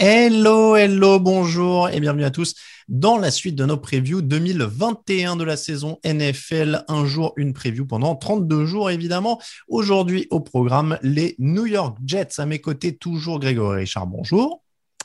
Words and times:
Hello, 0.00 0.76
hello, 0.76 1.18
bonjour 1.18 1.88
et 1.88 1.98
bienvenue 1.98 2.22
à 2.22 2.30
tous 2.30 2.54
dans 2.86 3.18
la 3.18 3.32
suite 3.32 3.56
de 3.56 3.64
nos 3.64 3.76
previews 3.76 4.22
2021 4.22 5.34
de 5.34 5.42
la 5.42 5.56
saison 5.56 5.98
NFL. 6.04 6.84
Un 6.86 7.04
jour, 7.04 7.32
une 7.36 7.52
preview 7.52 7.84
pendant 7.84 8.14
32 8.14 8.64
jours, 8.64 8.90
évidemment. 8.90 9.40
Aujourd'hui, 9.66 10.28
au 10.30 10.38
programme, 10.38 11.00
les 11.02 11.34
New 11.40 11.66
York 11.66 11.98
Jets. 12.06 12.38
À 12.38 12.46
mes 12.46 12.60
côtés, 12.60 12.96
toujours 12.96 13.40
Grégory 13.40 13.80
Richard, 13.80 14.06
bonjour. 14.06 14.62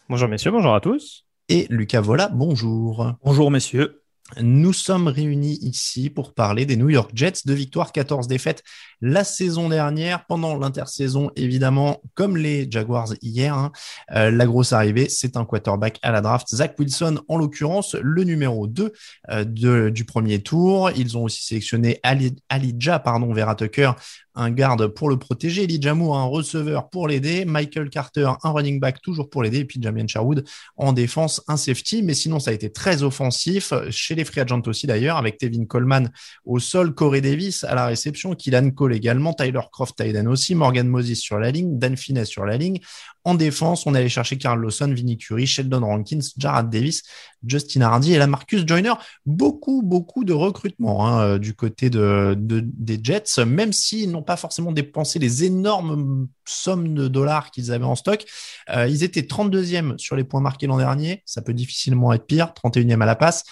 Bonjour 0.09 0.29
messieurs, 0.29 0.51
bonjour 0.51 0.75
à 0.75 0.79
tous. 0.79 1.25
Et 1.49 1.65
Lucas 1.71 2.01
Vola, 2.01 2.29
bonjour. 2.31 3.13
Bonjour 3.23 3.49
messieurs. 3.49 4.03
Nous 4.41 4.73
sommes 4.73 5.07
réunis 5.07 5.57
ici 5.61 6.09
pour 6.09 6.33
parler 6.33 6.65
des 6.65 6.75
New 6.75 6.89
York 6.89 7.11
Jets, 7.13 7.45
de 7.45 7.53
victoires, 7.53 7.91
14 7.91 8.27
défaites 8.27 8.63
la 9.05 9.25
saison 9.25 9.67
dernière, 9.67 10.25
pendant 10.27 10.55
l'intersaison, 10.57 11.29
évidemment, 11.35 12.01
comme 12.13 12.37
les 12.37 12.71
Jaguars 12.71 13.09
hier. 13.21 13.53
hein. 13.53 13.73
Euh, 14.15 14.31
la 14.31 14.45
grosse 14.45 14.71
arrivée, 14.71 15.09
c'est 15.09 15.35
un 15.35 15.43
quarterback 15.43 15.99
à 16.03 16.11
la 16.11 16.21
draft, 16.21 16.47
Zach 16.55 16.75
Wilson, 16.79 17.19
en 17.27 17.37
l'occurrence, 17.37 17.95
le 17.95 18.23
numéro 18.23 18.65
2 18.65 18.93
euh, 19.29 19.89
du 19.89 20.05
premier 20.05 20.39
tour. 20.41 20.89
Ils 20.95 21.17
ont 21.17 21.23
aussi 21.23 21.43
sélectionné 21.43 21.99
Ali, 22.01 22.37
Alija, 22.47 22.99
pardon, 22.99 23.33
Vera 23.33 23.55
Tucker, 23.55 23.91
un 24.35 24.51
garde 24.51 24.87
pour 24.87 25.09
le 25.09 25.19
protéger, 25.19 25.63
Elijah 25.63 25.93
Moore, 25.93 26.17
un 26.17 26.23
receveur 26.23 26.89
pour 26.89 27.09
l'aider, 27.09 27.43
Michael 27.43 27.89
Carter, 27.89 28.31
un 28.41 28.51
running 28.51 28.79
back 28.79 29.01
toujours 29.01 29.29
pour 29.29 29.43
l'aider, 29.43 29.59
et 29.59 29.65
puis 29.65 29.81
Jamien 29.81 30.07
Sherwood 30.07 30.45
en 30.77 30.93
défense, 30.93 31.43
un 31.49 31.57
safety. 31.57 32.03
Mais 32.03 32.13
sinon, 32.13 32.39
ça 32.39 32.51
a 32.51 32.53
été 32.53 32.71
très 32.71 33.03
offensif, 33.03 33.73
chez 33.89 34.15
les 34.15 34.23
free 34.23 34.39
agents 34.39 34.61
aussi 34.65 34.87
d'ailleurs, 34.87 35.17
avec 35.17 35.37
Tevin 35.37 35.65
Coleman 35.65 36.09
au 36.45 36.59
sol, 36.59 36.95
Corey 36.95 37.19
Davis 37.19 37.65
à 37.65 37.75
la 37.75 37.85
réception, 37.87 38.33
Killan 38.33 38.71
Cole 38.71 38.92
également, 38.93 39.33
Tyler 39.33 39.59
Croft, 39.71 39.95
Tyden 39.97 40.27
aussi, 40.27 40.55
Morgan 40.55 40.87
Moses 40.87 41.15
sur 41.19 41.39
la 41.39 41.51
ligne, 41.51 41.77
Dan 41.77 41.97
Finney 41.97 42.25
sur 42.25 42.45
la 42.45 42.57
ligne. 42.57 42.79
En 43.25 43.35
défense, 43.35 43.85
on 43.85 43.93
allait 43.95 44.09
chercher 44.09 44.37
Carl 44.37 44.59
Lawson, 44.59 44.93
Vinnie 44.93 45.17
Curry, 45.17 45.47
Sheldon 45.47 45.81
Rankins, 45.85 46.19
Jarrad 46.37 46.69
Davis, 46.69 47.03
Justin 47.45 47.81
Hardy 47.81 48.13
et 48.13 48.17
la 48.17 48.27
Marcus 48.27 48.65
Joyner. 48.67 48.93
Beaucoup, 49.25 49.81
beaucoup 49.81 50.23
de 50.25 50.33
recrutement 50.33 51.07
hein, 51.07 51.21
euh, 51.21 51.37
du 51.39 51.53
côté 51.53 51.89
de, 51.89 52.35
de- 52.37 52.63
des 52.65 52.99
Jets, 53.01 53.45
même 53.45 53.71
s'ils 53.73 54.11
n'ont 54.11 54.23
pas 54.23 54.35
forcément 54.37 54.71
dépensé 54.71 55.19
les 55.19 55.43
énormes 55.45 56.27
sommes 56.45 56.93
de 56.93 57.07
dollars 57.07 57.51
qu'ils 57.51 57.71
avaient 57.71 57.85
en 57.85 57.95
stock. 57.95 58.25
Euh, 58.69 58.87
ils 58.87 59.03
étaient 59.03 59.21
32e 59.21 59.97
sur 59.97 60.15
les 60.15 60.23
points 60.23 60.41
marqués 60.41 60.67
l'an 60.67 60.77
dernier. 60.77 61.23
Ça 61.25 61.41
peut 61.41 61.53
difficilement 61.53 62.11
être 62.13 62.25
pire, 62.25 62.53
31e 62.53 63.01
à 63.01 63.05
la 63.05 63.15
passe. 63.15 63.43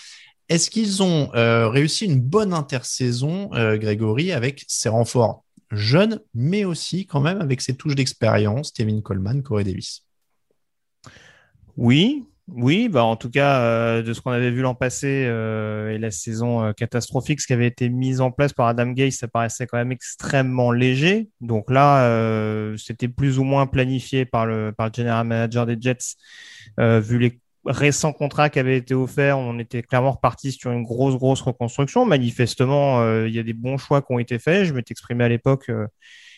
Est-ce 0.52 0.70
qu'ils 0.70 1.02
ont 1.02 1.34
euh, 1.34 1.70
réussi 1.70 2.04
une 2.04 2.20
bonne 2.20 2.52
intersaison, 2.52 3.50
euh, 3.54 3.78
Grégory, 3.78 4.34
avec 4.34 4.66
ses 4.68 4.90
renforts 4.90 5.46
jeunes, 5.72 6.20
mais 6.34 6.66
aussi 6.66 7.06
quand 7.06 7.22
même 7.22 7.40
avec 7.40 7.62
ses 7.62 7.74
touches 7.74 7.96
d'expérience, 7.96 8.74
Tevin 8.74 9.00
Coleman, 9.00 9.44
Corey 9.44 9.64
Davis? 9.64 10.04
Oui, 11.78 12.26
oui, 12.50 12.90
bah 12.90 13.06
en 13.06 13.16
tout 13.16 13.30
cas, 13.30 13.62
euh, 13.62 14.02
de 14.02 14.12
ce 14.12 14.20
qu'on 14.20 14.32
avait 14.32 14.52
vu 14.52 14.60
l'an 14.60 14.76
passé 14.76 15.08
et 15.08 15.98
la 15.98 16.12
saison 16.12 16.74
catastrophique, 16.74 17.40
ce 17.40 17.48
qui 17.48 17.54
avait 17.54 17.68
été 17.68 17.88
mis 17.88 18.20
en 18.20 18.30
place 18.30 18.52
par 18.52 18.68
Adam 18.68 18.88
Gase, 18.88 19.14
ça 19.14 19.30
paraissait 19.30 19.68
quand 19.68 19.78
même 19.78 19.94
extrêmement 19.94 20.74
léger. 20.74 21.30
Donc 21.40 21.72
là, 21.72 22.76
c'était 22.76 23.08
plus 23.08 23.40
ou 23.40 23.46
moins 23.46 23.68
planifié 23.68 24.26
par 24.26 24.46
le, 24.46 24.74
par 24.78 24.88
le 24.88 24.94
general 24.94 25.26
manager 25.26 25.66
des 25.66 25.78
Jets. 25.80 26.18
Vu 26.78 27.20
les 27.20 27.40
récents 27.66 28.14
contrats 28.14 28.50
qui 28.50 28.60
avaient 28.60 28.78
été 28.78 28.94
offerts, 28.94 29.38
on 29.38 29.60
était 29.60 29.84
clairement 29.84 30.12
reparti 30.12 30.52
sur 30.52 30.72
une 30.72 30.84
grosse, 30.84 31.16
grosse 31.16 31.42
reconstruction. 31.42 32.06
Manifestement, 32.06 33.02
euh, 33.02 33.28
il 33.28 33.36
y 33.36 33.40
a 33.40 33.44
des 33.44 33.54
bons 33.54 33.78
choix 33.78 34.02
qui 34.02 34.12
ont 34.12 34.20
été 34.20 34.40
faits. 34.40 34.66
Je 34.66 34.74
m'étais 34.74 34.94
exprimé 34.94 35.24
à 35.24 35.30
l'époque. 35.30 35.70
euh, 35.70 35.88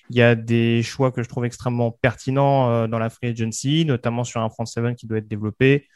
il 0.09 0.17
y 0.17 0.21
a 0.21 0.35
des 0.35 0.83
choix 0.83 1.11
que 1.11 1.23
je 1.23 1.29
trouve 1.29 1.45
extrêmement 1.45 1.91
pertinents 1.91 2.69
euh, 2.69 2.87
dans 2.87 2.99
la 2.99 3.09
free 3.09 3.27
agency, 3.27 3.85
notamment 3.85 4.25
sur 4.25 4.41
un 4.41 4.49
front 4.49 4.65
seven 4.65 4.95
qui 4.95 5.07
doit 5.07 5.19
être 5.19 5.27
développé. 5.27 5.87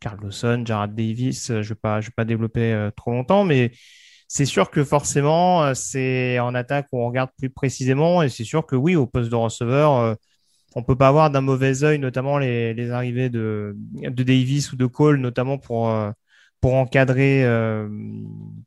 Carl 0.00 0.18
Lawson, 0.20 0.64
Jarrad 0.66 0.94
Davis, 0.94 1.46
je 1.48 1.68
vais 1.68 1.74
pas, 1.74 2.00
vais 2.00 2.10
pas 2.14 2.26
développer 2.26 2.90
trop 2.94 3.12
longtemps, 3.12 3.42
mais 3.44 3.70
c'est 4.28 4.44
sûr 4.44 4.70
que 4.70 4.84
forcément, 4.84 5.74
c'est 5.74 6.38
en 6.40 6.54
attaque 6.54 6.88
où 6.92 7.00
on 7.00 7.06
regarde 7.06 7.30
plus 7.38 7.48
précisément, 7.48 8.22
et 8.22 8.28
c'est 8.28 8.44
sûr 8.44 8.66
que 8.66 8.76
oui, 8.76 8.96
au 8.96 9.06
poste 9.06 9.30
de 9.30 9.36
receveur, 9.36 10.16
on 10.74 10.82
peut 10.82 10.96
pas 10.96 11.08
avoir 11.08 11.30
d'un 11.30 11.40
mauvais 11.40 11.84
œil, 11.84 11.98
notamment 11.98 12.38
les, 12.38 12.90
arrivées 12.90 13.28
de, 13.30 13.76
de 13.92 14.22
Davis 14.22 14.72
ou 14.72 14.76
de 14.76 14.86
Cole, 14.86 15.18
notamment 15.18 15.58
pour, 15.58 15.90
euh, 15.90 16.10
pour 16.60 16.74
encadrer, 16.74 17.44
euh, 17.44 17.88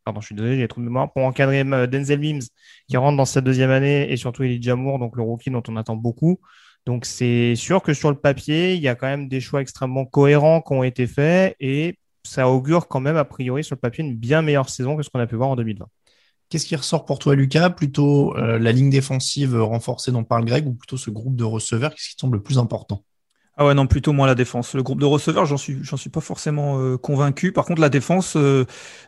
pardon, 0.06 0.22
je 0.22 0.28
suis 0.28 0.36
désolé, 0.36 0.58
j'ai 0.58 0.68
trop 0.68 0.82
de 0.82 0.86
mémoire, 0.86 1.12
pour 1.12 1.24
encadrer 1.24 1.62
euh, 1.62 1.88
Denzel 1.88 2.20
Mims, 2.20 2.44
qui 2.88 2.98
rentre 2.98 3.18
dans 3.18 3.26
sa 3.26 3.42
deuxième 3.42 3.72
année, 3.72 4.12
et 4.12 4.18
surtout 4.18 4.44
Elijah 4.44 4.76
Moore, 4.76 5.00
donc 5.00 5.16
le 5.18 5.24
rookie 5.24 5.52
dont 5.52 5.64
on 5.68 5.76
attend 5.76 5.96
beaucoup. 5.96 6.40
Donc 6.86 7.06
c'est 7.06 7.56
sûr 7.56 7.82
que 7.82 7.94
sur 7.94 8.10
le 8.10 8.18
papier, 8.18 8.76
il 8.76 8.82
y 8.82 8.88
a 8.88 8.96
quand 8.96 9.08
même 9.08 9.28
des 9.28 9.42
choix 9.42 9.62
extrêmement 9.62 10.06
cohérents 10.06 10.62
qui 10.62 10.74
ont 10.74 10.84
été 10.84 11.08
faits, 11.08 11.56
et 11.60 12.00
ça 12.24 12.50
augure 12.50 12.88
quand 12.88 13.00
même, 13.02 13.18
a 13.18 13.26
priori, 13.26 13.64
sur 13.64 13.76
le 13.76 13.80
papier, 13.82 14.04
une 14.04 14.16
bien 14.16 14.42
meilleure 14.42 14.70
saison 14.70 14.96
que 14.96 15.04
ce 15.04 15.10
qu'on 15.10 15.20
a 15.20 15.28
pu 15.28 15.36
voir 15.36 15.50
en 15.50 15.56
2020. 15.56 15.88
Qu'est-ce 16.50 16.66
qui 16.66 16.76
ressort 16.76 17.06
pour 17.06 17.20
toi, 17.20 17.36
Lucas? 17.36 17.70
Plutôt 17.70 18.36
euh, 18.38 18.58
la 18.60 18.72
ligne 18.72 18.90
défensive 18.90 19.56
renforcée 19.56 20.12
dont 20.12 20.24
parle 20.24 20.46
Greg 20.46 20.68
ou 20.68 20.74
plutôt 20.74 20.98
ce 20.98 21.10
groupe 21.10 21.36
de 21.36 21.44
receveurs? 21.44 21.92
Qu'est-ce 21.94 22.10
qui 22.10 22.16
te 22.16 22.22
semble 22.22 22.38
le 22.38 22.44
plus 22.44 22.58
important? 22.58 23.04
Ah 23.60 23.66
ouais, 23.66 23.74
non, 23.74 23.88
plutôt 23.88 24.14
moi 24.14 24.28
la 24.28 24.36
défense. 24.36 24.76
Le 24.76 24.84
groupe 24.84 25.00
de 25.00 25.06
receveurs, 25.08 25.48
j'en 25.48 25.58
suis, 25.58 25.80
j'en 25.82 25.98
suis 25.98 26.12
pas 26.12 26.22
forcément 26.22 26.80
euh, 26.80 26.96
convaincu. 26.96 27.52
Par 27.52 27.66
contre, 27.66 27.82
la 27.82 27.90
défense, 27.90 28.36
euh, 28.36 28.66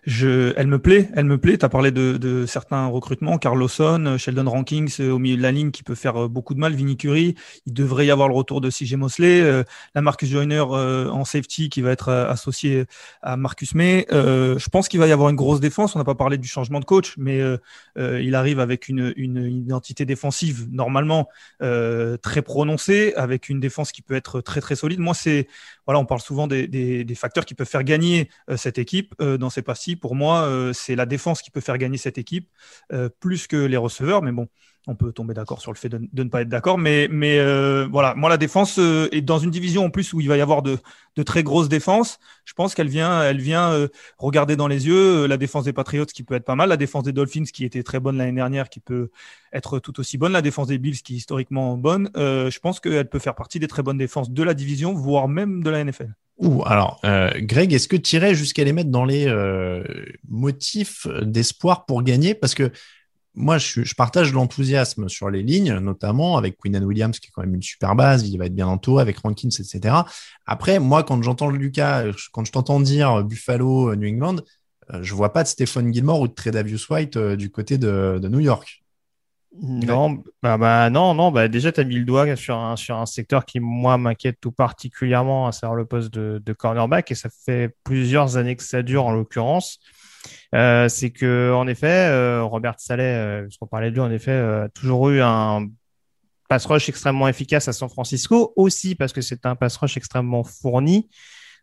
je, 0.07 0.53
elle 0.57 0.65
me 0.65 0.79
plaît, 0.79 1.07
elle 1.13 1.25
me 1.25 1.37
plaît. 1.37 1.59
Tu 1.59 1.65
as 1.65 1.69
parlé 1.69 1.91
de, 1.91 2.17
de 2.17 2.47
certains 2.47 2.87
recrutements, 2.87 3.37
Carl 3.37 3.59
Lawson, 3.59 4.03
euh, 4.07 4.17
Sheldon 4.17 4.49
Rankings 4.49 5.01
euh, 5.01 5.11
au 5.11 5.19
milieu 5.19 5.37
de 5.37 5.43
la 5.43 5.51
ligne 5.51 5.69
qui 5.69 5.83
peut 5.83 5.93
faire 5.93 6.23
euh, 6.23 6.27
beaucoup 6.27 6.55
de 6.55 6.59
mal, 6.59 6.73
Vinnie 6.73 6.97
Curry. 6.97 7.35
Il 7.67 7.73
devrait 7.73 8.07
y 8.07 8.11
avoir 8.11 8.27
le 8.27 8.33
retour 8.33 8.59
de 8.59 8.71
CJ 8.71 8.95
Mosley, 8.95 9.39
euh, 9.41 9.63
la 9.93 10.01
Marcus 10.01 10.27
Joyner 10.27 10.61
en 10.61 11.25
safety 11.25 11.69
qui 11.69 11.81
va 11.81 11.91
être 11.91 12.09
associé 12.09 12.85
à 13.21 13.37
Marcus 13.37 13.75
May. 13.75 14.07
Je 14.09 14.69
pense 14.69 14.87
qu'il 14.89 14.99
va 14.99 15.05
y 15.05 15.11
avoir 15.11 15.29
une 15.29 15.35
grosse 15.35 15.59
défense. 15.59 15.95
On 15.95 15.99
n'a 15.99 16.05
pas 16.05 16.15
parlé 16.15 16.39
du 16.39 16.47
changement 16.47 16.79
de 16.79 16.85
coach, 16.85 17.13
mais 17.17 17.39
il 17.97 18.35
arrive 18.35 18.59
avec 18.59 18.89
une, 18.89 19.13
une 19.15 19.45
identité 19.45 20.05
défensive 20.05 20.67
normalement 20.71 21.29
très 21.59 22.41
prononcée, 22.41 23.13
avec 23.15 23.49
une 23.49 23.59
défense 23.59 23.91
qui 23.91 24.01
peut 24.01 24.15
être 24.15 24.38
très 24.41 24.61
très 24.61 24.75
solide. 24.75 24.99
Moi, 24.99 25.13
c'est 25.13 25.47
voilà, 25.85 25.99
on 25.99 26.05
parle 26.05 26.21
souvent 26.21 26.47
des, 26.47 27.15
facteurs 27.15 27.45
qui 27.45 27.55
peuvent 27.55 27.67
faire 27.67 27.83
gagner 27.83 28.29
euh, 28.49 28.57
cette 28.57 28.77
équipe 28.77 29.15
euh, 29.21 29.37
dans 29.37 29.49
ces 29.49 29.61
parties. 29.61 29.95
Pour 29.95 30.15
moi, 30.15 30.43
euh, 30.43 30.73
c'est 30.73 30.95
la 30.95 31.05
défense 31.05 31.41
qui 31.41 31.51
peut 31.51 31.61
faire 31.61 31.77
gagner 31.77 31.97
cette 31.97 32.17
équipe 32.17 32.49
plus 33.19 33.47
que 33.47 33.57
les 33.57 33.77
receveurs. 33.77 34.21
Mais 34.21 34.31
bon, 34.31 34.47
on 34.87 34.95
peut 34.95 35.11
tomber 35.11 35.33
d'accord 35.33 35.61
sur 35.61 35.71
le 35.71 35.77
fait 35.77 35.89
de, 35.89 35.99
ne 36.13 36.29
pas 36.29 36.41
être 36.41 36.49
d'accord. 36.49 36.77
Mais, 36.77 37.07
mais 37.11 37.37
euh, 37.37 37.87
voilà, 37.91 38.15
moi, 38.15 38.29
la 38.29 38.37
défense 38.37 38.79
euh, 38.79 39.09
est 39.11 39.21
dans 39.21 39.37
une 39.37 39.51
division 39.51 39.85
en 39.85 39.89
plus 39.89 40.13
où 40.13 40.21
il 40.21 40.27
va 40.27 40.37
y 40.37 40.41
avoir 40.41 40.61
de, 40.61 40.77
de 41.15 41.23
très 41.23 41.43
grosses 41.43 41.69
défenses. 41.69 42.19
Je 42.45 42.53
pense 42.53 42.75
qu'elle 42.75 42.87
vient, 42.87 43.21
elle 43.23 43.41
vient 43.41 43.71
euh, 43.71 43.87
regarder 44.17 44.55
dans 44.55 44.67
les 44.67 44.87
yeux 44.87 45.27
la 45.27 45.37
défense 45.37 45.65
des 45.65 45.73
Patriots 45.73 46.05
qui 46.05 46.23
peut 46.23 46.35
être 46.35 46.45
pas 46.45 46.55
mal, 46.55 46.69
la 46.69 46.77
défense 46.77 47.03
des 47.03 47.11
Dolphins 47.11 47.43
qui 47.43 47.65
était 47.65 47.83
très 47.83 47.99
bonne 47.99 48.17
l'année 48.17 48.31
dernière, 48.31 48.69
qui 48.69 48.79
peut 48.79 49.11
être 49.51 49.79
tout 49.79 49.99
aussi 49.99 50.17
bonne, 50.17 50.31
la 50.31 50.41
défense 50.41 50.67
des 50.67 50.77
Bills 50.77 51.01
qui 51.01 51.13
est 51.13 51.17
historiquement 51.17 51.77
bonne. 51.77 52.09
Je 52.15 52.59
pense 52.59 52.79
qu'elle 52.79 53.09
peut 53.09 53.19
faire 53.19 53.35
partie 53.35 53.59
des 53.59 53.67
très 53.67 53.83
bonnes 53.83 53.97
défenses 53.97 54.31
de 54.31 54.43
la 54.43 54.53
division, 54.53 54.93
voire 54.93 55.27
même 55.27 55.61
de 55.63 55.69
la 55.69 55.83
NFL. 55.83 56.13
Ouh, 56.37 56.63
alors, 56.65 57.01
Greg, 57.03 57.73
est-ce 57.73 57.87
que 57.87 57.97
tu 57.97 58.15
irais 58.15 58.33
jusqu'à 58.33 58.63
les 58.63 58.73
mettre 58.73 58.91
dans 58.91 59.05
les 59.05 59.31
motifs 60.27 61.07
d'espoir 61.21 61.85
pour 61.85 62.03
gagner? 62.03 62.33
Parce 62.35 62.53
que 62.53 62.71
moi, 63.39 63.57
je, 63.57 63.95
partage 63.95 64.33
l'enthousiasme 64.33 65.09
sur 65.09 65.29
les 65.29 65.41
lignes, 65.41 65.73
notamment 65.79 66.37
avec 66.37 66.57
Quinnan 66.57 66.83
Williams, 66.83 67.19
qui 67.19 67.29
est 67.29 67.31
quand 67.31 67.41
même 67.41 67.55
une 67.55 67.61
super 67.61 67.95
base, 67.95 68.27
il 68.27 68.37
va 68.37 68.45
être 68.45 68.55
bien 68.55 68.67
entouré, 68.67 69.01
avec 69.01 69.17
Rankins, 69.19 69.47
etc. 69.47 69.95
Après, 70.45 70.79
moi, 70.79 71.03
quand 71.03 71.21
j'entends 71.23 71.49
Lucas, 71.49 72.03
euh, 72.03 72.13
quand 72.33 72.45
je 72.45 72.51
t'entends 72.51 72.79
dire 72.79 73.23
Buffalo, 73.23 73.91
euh, 73.91 73.95
New 73.95 74.09
England, 74.09 74.37
euh, 74.93 74.99
je 75.01 75.13
vois 75.13 75.33
pas 75.33 75.43
de 75.43 75.47
Stephen 75.47 75.93
Gilmore 75.93 76.21
ou 76.21 76.27
de 76.27 76.33
Tredavious 76.33 76.79
White 76.89 77.17
euh, 77.17 77.35
du 77.35 77.51
côté 77.51 77.77
de, 77.77 78.19
New 78.29 78.39
York. 78.39 78.83
Non, 79.61 80.23
bah, 80.43 80.57
bah, 80.57 80.89
non, 80.89 81.13
non, 81.13 81.31
bah, 81.31 81.47
déjà, 81.47 81.71
tu 81.71 81.81
as 81.81 81.83
mis 81.83 81.95
le 81.95 82.05
doigt 82.05 82.35
sur 82.35 82.57
un, 82.57 82.75
sur 82.75 82.97
un 82.97 83.05
secteur 83.05 83.45
qui, 83.45 83.59
moi, 83.59 83.97
m'inquiète 83.97 84.37
tout 84.39 84.51
particulièrement, 84.51 85.47
à 85.47 85.51
savoir 85.51 85.75
le 85.75 85.85
poste 85.85 86.13
de, 86.13 86.53
cornerback, 86.53 87.11
et 87.11 87.15
ça 87.15 87.29
fait 87.29 87.75
plusieurs 87.83 88.37
années 88.37 88.55
que 88.55 88.63
ça 88.63 88.83
dure, 88.83 89.05
en 89.05 89.11
l'occurrence. 89.11 89.79
Euh, 90.55 90.89
c'est 90.89 91.11
que, 91.11 91.53
en 91.53 91.67
effet, 91.67 92.09
euh, 92.09 92.43
Robert 92.43 92.75
Saleh, 92.79 93.03
euh, 93.03 93.47
qu'on 93.59 93.67
parlait 93.67 93.89
de 93.89 93.95
lui, 93.95 94.01
en 94.01 94.11
effet, 94.11 94.31
a 94.31 94.69
toujours 94.69 95.09
eu 95.09 95.21
un 95.21 95.67
pass 96.49 96.65
rush 96.65 96.89
extrêmement 96.89 97.27
efficace 97.27 97.67
à 97.67 97.73
San 97.73 97.89
Francisco, 97.89 98.53
aussi 98.55 98.95
parce 98.95 99.13
que 99.13 99.21
c'est 99.21 99.45
un 99.45 99.55
pass 99.55 99.77
rush 99.77 99.97
extrêmement 99.97 100.43
fourni. 100.43 101.09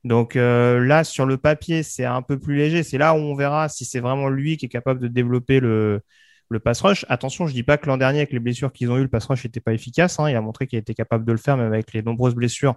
Donc 0.04 0.36
euh, 0.36 0.78
là, 0.84 1.02
sur 1.02 1.26
le 1.26 1.36
papier, 1.36 1.82
c'est 1.82 2.04
un 2.04 2.22
peu 2.22 2.38
plus 2.38 2.56
léger. 2.56 2.84
C'est 2.84 2.98
là 2.98 3.14
où 3.14 3.18
on 3.18 3.34
verra 3.34 3.68
si 3.68 3.84
c'est 3.84 3.98
vraiment 3.98 4.28
lui 4.28 4.56
qui 4.56 4.66
est 4.66 4.68
capable 4.70 5.00
de 5.00 5.08
développer 5.08 5.58
le, 5.58 6.00
le 6.48 6.60
pass 6.60 6.80
rush. 6.80 7.04
Attention, 7.08 7.46
je 7.46 7.52
dis 7.52 7.62
pas 7.62 7.76
que 7.76 7.86
l'an 7.86 7.96
dernier, 7.96 8.18
avec 8.18 8.32
les 8.32 8.38
blessures 8.38 8.72
qu'ils 8.72 8.90
ont 8.90 8.96
eues, 8.96 9.02
le 9.02 9.08
pass 9.08 9.26
rush 9.26 9.44
n'était 9.44 9.60
pas 9.60 9.72
efficace. 9.72 10.18
Hein. 10.20 10.30
Il 10.30 10.36
a 10.36 10.40
montré 10.40 10.66
qu'il 10.66 10.78
était 10.78 10.94
capable 10.94 11.24
de 11.24 11.32
le 11.32 11.38
faire, 11.38 11.56
même 11.56 11.72
avec 11.72 11.92
les 11.92 12.02
nombreuses 12.02 12.34
blessures 12.34 12.76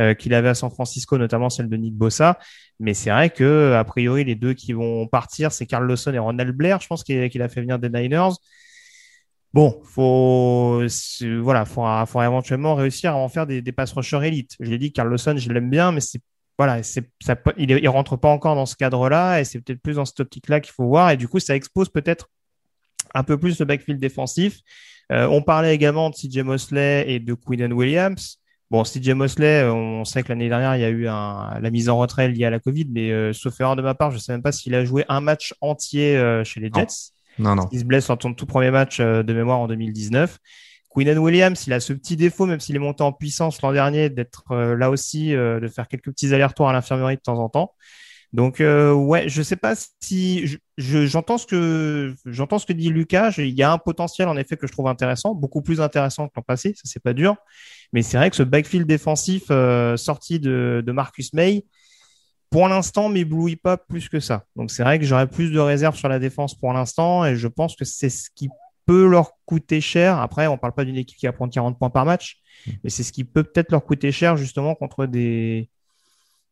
euh, 0.00 0.14
qu'il 0.14 0.34
avait 0.34 0.48
à 0.48 0.54
San 0.54 0.70
Francisco, 0.70 1.16
notamment 1.18 1.50
celle 1.50 1.68
de 1.68 1.76
Nick 1.76 1.94
Bossa. 1.94 2.38
Mais 2.80 2.94
c'est 2.94 3.10
vrai 3.10 3.30
que, 3.30 3.72
a 3.74 3.84
priori, 3.84 4.24
les 4.24 4.34
deux 4.34 4.54
qui 4.54 4.72
vont 4.72 5.06
partir, 5.06 5.52
c'est 5.52 5.66
Carl 5.66 5.86
Lawson 5.86 6.12
et 6.12 6.18
Ronald 6.18 6.54
Blair. 6.54 6.80
Je 6.80 6.86
pense 6.86 7.04
qu'il 7.04 7.42
a 7.42 7.48
fait 7.48 7.60
venir 7.60 7.78
des 7.78 7.88
Niners. 7.88 8.34
Bon, 9.54 9.80
faut 9.84 10.82
voilà, 11.40 11.64
faudra, 11.64 12.04
faudra 12.04 12.26
éventuellement 12.26 12.74
réussir 12.74 13.12
à 13.12 13.16
en 13.16 13.28
faire 13.28 13.46
des, 13.46 13.62
pass 13.72 13.92
rushers 13.92 14.26
élites. 14.26 14.56
Je 14.60 14.68
l'ai 14.68 14.78
dit, 14.78 14.92
Carl 14.92 15.08
Lawson, 15.08 15.36
je 15.38 15.50
l'aime 15.50 15.70
bien, 15.70 15.92
mais 15.92 16.00
c'est 16.00 16.20
voilà, 16.58 16.82
ça, 16.82 17.02
il, 17.58 17.70
il 17.70 17.88
rentre 17.88 18.16
pas 18.16 18.28
encore 18.28 18.54
dans 18.54 18.64
ce 18.64 18.76
cadre-là 18.76 19.40
et 19.40 19.44
c'est 19.44 19.60
peut-être 19.60 19.80
plus 19.80 19.96
dans 19.96 20.06
cette 20.06 20.20
optique-là 20.20 20.60
qu'il 20.60 20.72
faut 20.72 20.86
voir. 20.86 21.10
Et 21.10 21.16
du 21.18 21.28
coup, 21.28 21.38
ça 21.38 21.54
expose 21.54 21.90
peut-être 21.90 22.30
un 23.14 23.22
peu 23.22 23.38
plus 23.38 23.58
le 23.58 23.64
backfield 23.64 24.00
défensif. 24.00 24.60
Euh, 25.12 25.26
on 25.26 25.42
parlait 25.42 25.74
également 25.74 26.10
de 26.10 26.14
CJ 26.14 26.38
Mosley 26.38 27.04
et 27.08 27.20
de 27.20 27.34
Quinnen 27.34 27.72
Williams. 27.72 28.38
Bon, 28.70 28.82
CJ 28.82 29.10
Mosley, 29.10 29.64
on 29.64 30.04
sait 30.04 30.24
que 30.24 30.28
l'année 30.30 30.48
dernière, 30.48 30.76
il 30.76 30.82
y 30.82 30.84
a 30.84 30.88
eu 30.88 31.06
un, 31.06 31.60
la 31.60 31.70
mise 31.70 31.88
en 31.88 31.96
retrait 31.96 32.28
liée 32.28 32.44
à 32.44 32.50
la 32.50 32.58
Covid, 32.58 32.88
mais 32.90 33.12
euh, 33.12 33.32
sauf 33.32 33.60
erreur 33.60 33.76
de 33.76 33.82
ma 33.82 33.94
part, 33.94 34.10
je 34.10 34.16
ne 34.16 34.20
sais 34.20 34.32
même 34.32 34.42
pas 34.42 34.50
s'il 34.50 34.74
a 34.74 34.84
joué 34.84 35.04
un 35.08 35.20
match 35.20 35.54
entier 35.60 36.16
euh, 36.16 36.42
chez 36.42 36.58
les 36.58 36.70
Jets. 36.74 37.12
Non, 37.38 37.54
non. 37.54 37.68
Il 37.70 37.80
se 37.80 37.84
blesse 37.84 38.08
lors 38.08 38.16
de 38.16 38.22
son 38.22 38.34
tout 38.34 38.46
premier 38.46 38.70
match 38.70 38.98
euh, 39.00 39.22
de 39.22 39.32
mémoire 39.32 39.58
en 39.58 39.68
2019. 39.68 40.38
Quinnen 40.94 41.18
Williams, 41.18 41.66
il 41.66 41.72
a 41.72 41.80
ce 41.80 41.92
petit 41.92 42.16
défaut, 42.16 42.46
même 42.46 42.60
s'il 42.60 42.74
est 42.74 42.80
monté 42.80 43.02
en 43.02 43.12
puissance 43.12 43.60
l'an 43.60 43.72
dernier, 43.72 44.08
d'être 44.08 44.44
euh, 44.50 44.74
là 44.74 44.90
aussi, 44.90 45.34
euh, 45.34 45.60
de 45.60 45.68
faire 45.68 45.88
quelques 45.88 46.10
petits 46.10 46.32
allers-retours 46.32 46.68
à 46.68 46.72
l'infirmerie 46.72 47.16
de 47.16 47.20
temps 47.20 47.38
en 47.38 47.48
temps. 47.48 47.74
Donc 48.36 48.60
euh, 48.60 48.92
ouais, 48.92 49.30
je 49.30 49.40
sais 49.40 49.56
pas 49.56 49.74
si 50.02 50.58
j'entends 50.76 51.38
je, 51.38 51.42
ce 51.42 51.46
que 51.46 52.14
j'entends 52.26 52.58
ce 52.58 52.66
que 52.66 52.74
dit 52.74 52.90
Lucas. 52.90 53.32
il 53.38 53.54
y 53.54 53.62
a 53.62 53.72
un 53.72 53.78
potentiel 53.78 54.28
en 54.28 54.36
effet 54.36 54.58
que 54.58 54.66
je 54.66 54.72
trouve 54.72 54.88
intéressant, 54.88 55.34
beaucoup 55.34 55.62
plus 55.62 55.80
intéressant 55.80 56.28
que 56.28 56.34
l'an 56.36 56.42
passé. 56.42 56.74
Ça 56.74 56.82
c'est 56.84 57.02
pas 57.02 57.14
dur, 57.14 57.36
mais 57.94 58.02
c'est 58.02 58.18
vrai 58.18 58.28
que 58.28 58.36
ce 58.36 58.42
backfield 58.42 58.86
défensif 58.86 59.44
euh, 59.50 59.96
sorti 59.96 60.38
de, 60.38 60.84
Marcus 60.88 61.32
May, 61.32 61.64
pour 62.50 62.68
l'instant, 62.68 63.08
m'éblouit 63.08 63.56
pas 63.56 63.78
plus 63.78 64.10
que 64.10 64.20
ça. 64.20 64.44
Donc 64.54 64.70
c'est 64.70 64.82
vrai 64.82 64.98
que 64.98 65.06
j'aurais 65.06 65.28
plus 65.28 65.50
de 65.50 65.58
réserves 65.58 65.96
sur 65.96 66.10
la 66.10 66.18
défense 66.18 66.54
pour 66.54 66.74
l'instant, 66.74 67.24
et 67.24 67.36
je 67.36 67.48
pense 67.48 67.74
que 67.74 67.86
c'est 67.86 68.10
ce 68.10 68.28
qui 68.34 68.50
peut 68.84 69.06
leur 69.06 69.32
coûter 69.46 69.80
cher. 69.80 70.18
Après, 70.18 70.46
on 70.46 70.58
parle 70.58 70.74
pas 70.74 70.84
d'une 70.84 70.98
équipe 70.98 71.16
qui 71.16 71.24
va 71.24 71.32
prendre 71.32 71.54
40 71.54 71.78
points 71.78 71.88
par 71.88 72.04
match, 72.04 72.36
mais 72.84 72.90
c'est 72.90 73.02
ce 73.02 73.12
qui 73.12 73.24
peut 73.24 73.44
peut-être 73.44 73.72
leur 73.72 73.86
coûter 73.86 74.12
cher 74.12 74.36
justement 74.36 74.74
contre 74.74 75.06
des 75.06 75.70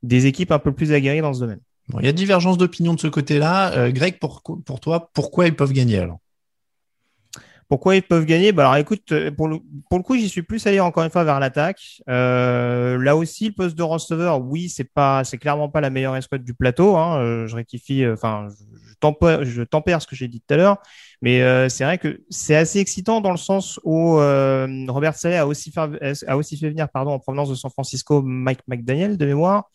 des 0.02 0.26
équipes 0.26 0.52
un 0.52 0.58
peu 0.58 0.72
plus 0.72 0.92
aguerries 0.92 1.20
dans 1.20 1.34
ce 1.34 1.40
domaine. 1.40 1.60
Bon, 1.88 2.00
il 2.00 2.06
y 2.06 2.08
a 2.08 2.12
divergence 2.12 2.56
d'opinion 2.56 2.94
de 2.94 3.00
ce 3.00 3.08
côté-là. 3.08 3.72
Euh, 3.72 3.90
Greg, 3.90 4.18
pour, 4.18 4.42
toi, 4.80 5.10
pourquoi 5.12 5.46
ils 5.46 5.56
peuvent 5.56 5.72
gagner 5.72 5.98
alors? 5.98 6.18
Pourquoi 7.68 7.96
ils 7.96 8.02
peuvent 8.02 8.26
gagner? 8.26 8.52
Bah 8.52 8.64
alors 8.64 8.76
écoute, 8.76 9.10
euh, 9.12 9.30
pour 9.30 9.48
le, 9.48 9.58
coup, 10.02 10.16
j'y 10.16 10.28
suis 10.28 10.42
plus 10.42 10.66
allé 10.66 10.80
encore 10.80 11.02
une 11.02 11.10
fois 11.10 11.24
vers 11.24 11.40
l'attaque. 11.40 12.02
Euh, 12.08 12.98
là 12.98 13.16
aussi, 13.16 13.48
le 13.48 13.54
poste 13.54 13.76
de 13.76 13.82
receveur, 13.82 14.40
oui, 14.40 14.68
c'est 14.68 14.84
pas, 14.84 15.24
c'est 15.24 15.38
clairement 15.38 15.68
pas 15.68 15.80
la 15.80 15.90
meilleure 15.90 16.14
escouade 16.14 16.44
du 16.44 16.54
plateau. 16.54 16.96
Hein. 16.96 17.46
Je 17.46 17.56
rectifie, 17.56 18.06
enfin, 18.06 18.48
je, 18.48 18.94
tempère, 18.94 19.44
je 19.44 19.62
ce 19.98 20.06
que 20.06 20.14
j'ai 20.14 20.28
dit 20.28 20.40
tout 20.40 20.54
à 20.54 20.56
l'heure, 20.58 20.78
mais 21.22 21.40
c'est 21.70 21.84
vrai 21.84 21.96
que 21.96 22.22
c'est 22.28 22.54
assez 22.54 22.80
excitant 22.80 23.22
dans 23.22 23.30
le 23.30 23.38
sens 23.38 23.80
où 23.82 24.16
Robert 24.16 25.16
Saleh 25.16 25.38
a 25.38 25.46
aussi 25.46 25.72
fait, 25.72 26.24
a 26.26 26.36
aussi 26.36 26.58
fait 26.58 26.68
venir, 26.68 26.88
pardon, 26.90 27.12
en 27.12 27.18
provenance 27.18 27.48
de 27.48 27.54
San 27.54 27.70
Francisco, 27.70 28.22
Mike 28.22 28.60
McDaniel 28.68 29.16
de 29.16 29.24
mémoire. 29.24 29.70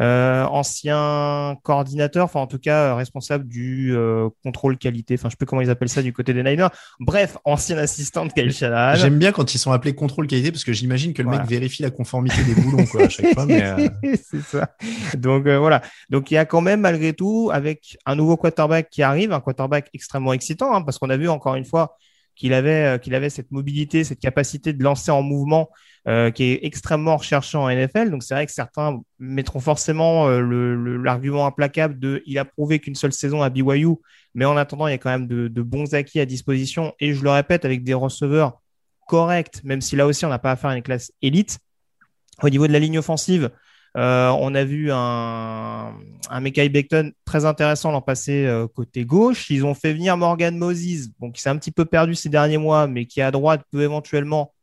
Euh, 0.00 0.44
ancien 0.44 1.58
coordinateur, 1.62 2.24
enfin 2.24 2.40
en 2.40 2.46
tout 2.46 2.58
cas 2.58 2.92
euh, 2.92 2.94
responsable 2.94 3.46
du 3.46 3.94
euh, 3.94 4.30
contrôle 4.42 4.78
qualité, 4.78 5.14
enfin 5.14 5.28
je 5.28 5.32
sais 5.32 5.36
plus 5.36 5.44
comment 5.44 5.60
ils 5.60 5.68
appellent 5.68 5.90
ça 5.90 6.00
du 6.00 6.14
côté 6.14 6.32
des 6.32 6.42
Niners. 6.42 6.70
Bref, 7.00 7.36
ancien 7.44 7.76
assistant 7.76 8.24
de 8.24 8.32
Kyle 8.32 8.50
Shanahan. 8.50 8.96
J'aime 8.96 9.18
bien 9.18 9.30
quand 9.30 9.52
ils 9.52 9.58
sont 9.58 9.72
appelés 9.72 9.94
contrôle 9.94 10.26
qualité 10.26 10.52
parce 10.52 10.64
que 10.64 10.72
j'imagine 10.72 11.12
que 11.12 11.20
le 11.20 11.28
voilà. 11.28 11.42
mec 11.42 11.50
vérifie 11.50 11.82
la 11.82 11.90
conformité 11.90 12.42
des 12.44 12.54
boulons 12.54 12.86
quoi 12.86 13.02
à 13.02 13.08
chaque 13.10 13.34
fois. 13.34 13.46
Euh... 13.50 13.88
C'est 14.30 14.40
ça. 14.40 14.74
Donc 15.18 15.46
voilà. 15.46 15.82
Donc 16.08 16.30
il 16.30 16.34
y 16.34 16.38
a 16.38 16.46
quand 16.46 16.62
même 16.62 16.80
malgré 16.80 17.12
tout 17.12 17.50
avec 17.52 17.98
un 18.06 18.16
nouveau 18.16 18.38
quarterback 18.38 18.88
qui 18.88 19.02
arrive, 19.02 19.32
un 19.32 19.40
quarterback 19.40 19.90
extrêmement 19.92 20.32
excitant 20.32 20.74
hein, 20.74 20.80
parce 20.80 20.98
qu'on 20.98 21.10
a 21.10 21.16
vu 21.18 21.28
encore 21.28 21.56
une 21.56 21.66
fois 21.66 21.98
qu'il 22.40 22.54
avait 22.54 22.98
qu'il 23.00 23.14
avait 23.14 23.28
cette 23.28 23.50
mobilité, 23.50 24.02
cette 24.02 24.18
capacité 24.18 24.72
de 24.72 24.82
lancer 24.82 25.10
en 25.10 25.20
mouvement 25.20 25.68
euh, 26.08 26.30
qui 26.30 26.44
est 26.44 26.60
extrêmement 26.62 27.18
recherché 27.18 27.58
en 27.58 27.68
NFL. 27.68 28.10
Donc 28.10 28.22
c'est 28.22 28.32
vrai 28.32 28.46
que 28.46 28.52
certains 28.52 28.98
mettront 29.18 29.60
forcément 29.60 30.26
euh, 30.26 30.40
l'argument 31.04 31.44
implacable 31.44 31.98
de 31.98 32.22
il 32.24 32.38
a 32.38 32.46
prouvé 32.46 32.78
qu'une 32.78 32.94
seule 32.94 33.12
saison 33.12 33.42
à 33.42 33.50
BYU, 33.50 33.96
mais 34.34 34.46
en 34.46 34.56
attendant 34.56 34.86
il 34.86 34.92
y 34.92 34.94
a 34.94 34.98
quand 34.98 35.10
même 35.10 35.26
de, 35.26 35.48
de, 35.48 35.62
bons 35.62 35.92
acquis 35.92 36.18
à 36.18 36.24
disposition. 36.24 36.94
Et 36.98 37.12
je 37.12 37.22
le 37.22 37.30
répète 37.30 37.66
avec 37.66 37.84
des 37.84 37.92
receveurs 37.92 38.62
corrects, 39.06 39.62
même 39.62 39.82
si 39.82 39.94
là 39.94 40.06
aussi 40.06 40.24
on 40.24 40.30
n'a 40.30 40.38
pas 40.38 40.52
affaire 40.52 40.70
à 40.70 40.76
une 40.78 40.82
classe 40.82 41.12
élite. 41.20 41.58
Au 42.42 42.48
niveau 42.48 42.66
de 42.66 42.72
la 42.72 42.78
ligne 42.78 42.98
offensive, 42.98 43.50
euh, 43.96 44.28
on 44.38 44.54
a 44.54 44.64
vu 44.64 44.92
un, 44.92 45.94
un 46.30 46.40
Mekai 46.40 46.68
Beckton 46.68 47.12
très 47.24 47.44
intéressant 47.44 47.90
l'an 47.90 48.02
passé 48.02 48.46
euh, 48.46 48.68
côté 48.68 49.04
gauche. 49.04 49.50
Ils 49.50 49.64
ont 49.64 49.74
fait 49.74 49.92
venir 49.92 50.16
Morgan 50.16 50.56
Moses, 50.56 51.08
qui 51.34 51.40
s'est 51.40 51.48
un 51.48 51.56
petit 51.56 51.72
peu 51.72 51.84
perdu 51.84 52.14
ces 52.14 52.28
derniers 52.28 52.58
mois, 52.58 52.86
mais 52.86 53.06
qui 53.06 53.20
à 53.20 53.30
droite 53.30 53.62
peut 53.72 53.82
éventuellement 53.82 54.54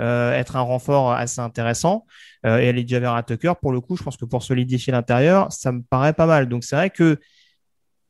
euh, 0.00 0.32
être 0.32 0.56
un 0.56 0.60
renfort 0.60 1.12
assez 1.12 1.40
intéressant. 1.40 2.04
Et 2.44 2.48
elle 2.48 2.78
est 2.78 3.26
Tucker, 3.26 3.54
pour 3.60 3.72
le 3.72 3.80
coup, 3.80 3.96
je 3.96 4.02
pense 4.02 4.16
que 4.16 4.24
pour 4.24 4.42
solidifier 4.42 4.92
l'intérieur, 4.92 5.52
ça 5.52 5.72
me 5.72 5.82
paraît 5.82 6.12
pas 6.12 6.26
mal. 6.26 6.48
Donc 6.48 6.64
c'est 6.64 6.76
vrai 6.76 6.90
que, 6.90 7.18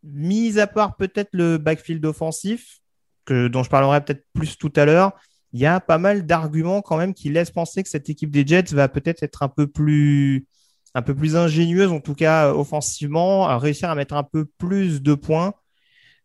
mis 0.02 0.58
à 0.58 0.66
part 0.66 0.96
peut-être 0.96 1.30
le 1.32 1.58
backfield 1.58 2.04
offensif, 2.04 2.78
que, 3.24 3.48
dont 3.48 3.62
je 3.62 3.70
parlerai 3.70 4.02
peut-être 4.02 4.24
plus 4.32 4.56
tout 4.56 4.72
à 4.76 4.84
l'heure, 4.84 5.12
il 5.52 5.60
y 5.60 5.66
a 5.66 5.80
pas 5.80 5.98
mal 5.98 6.26
d'arguments 6.26 6.82
quand 6.82 6.96
même 6.96 7.14
qui 7.14 7.30
laissent 7.30 7.50
penser 7.50 7.82
que 7.82 7.88
cette 7.88 8.10
équipe 8.10 8.30
des 8.30 8.46
Jets 8.46 8.74
va 8.74 8.88
peut-être 8.88 9.22
être 9.22 9.42
un 9.42 9.48
peu 9.48 9.66
plus 9.66 10.46
ingénieuse, 10.94 11.90
en 11.90 12.00
tout 12.00 12.14
cas 12.14 12.52
offensivement, 12.52 13.46
à 13.46 13.58
réussir 13.58 13.90
à 13.90 13.94
mettre 13.94 14.14
un 14.14 14.24
peu 14.24 14.44
plus 14.58 15.02
de 15.02 15.14
points. 15.14 15.54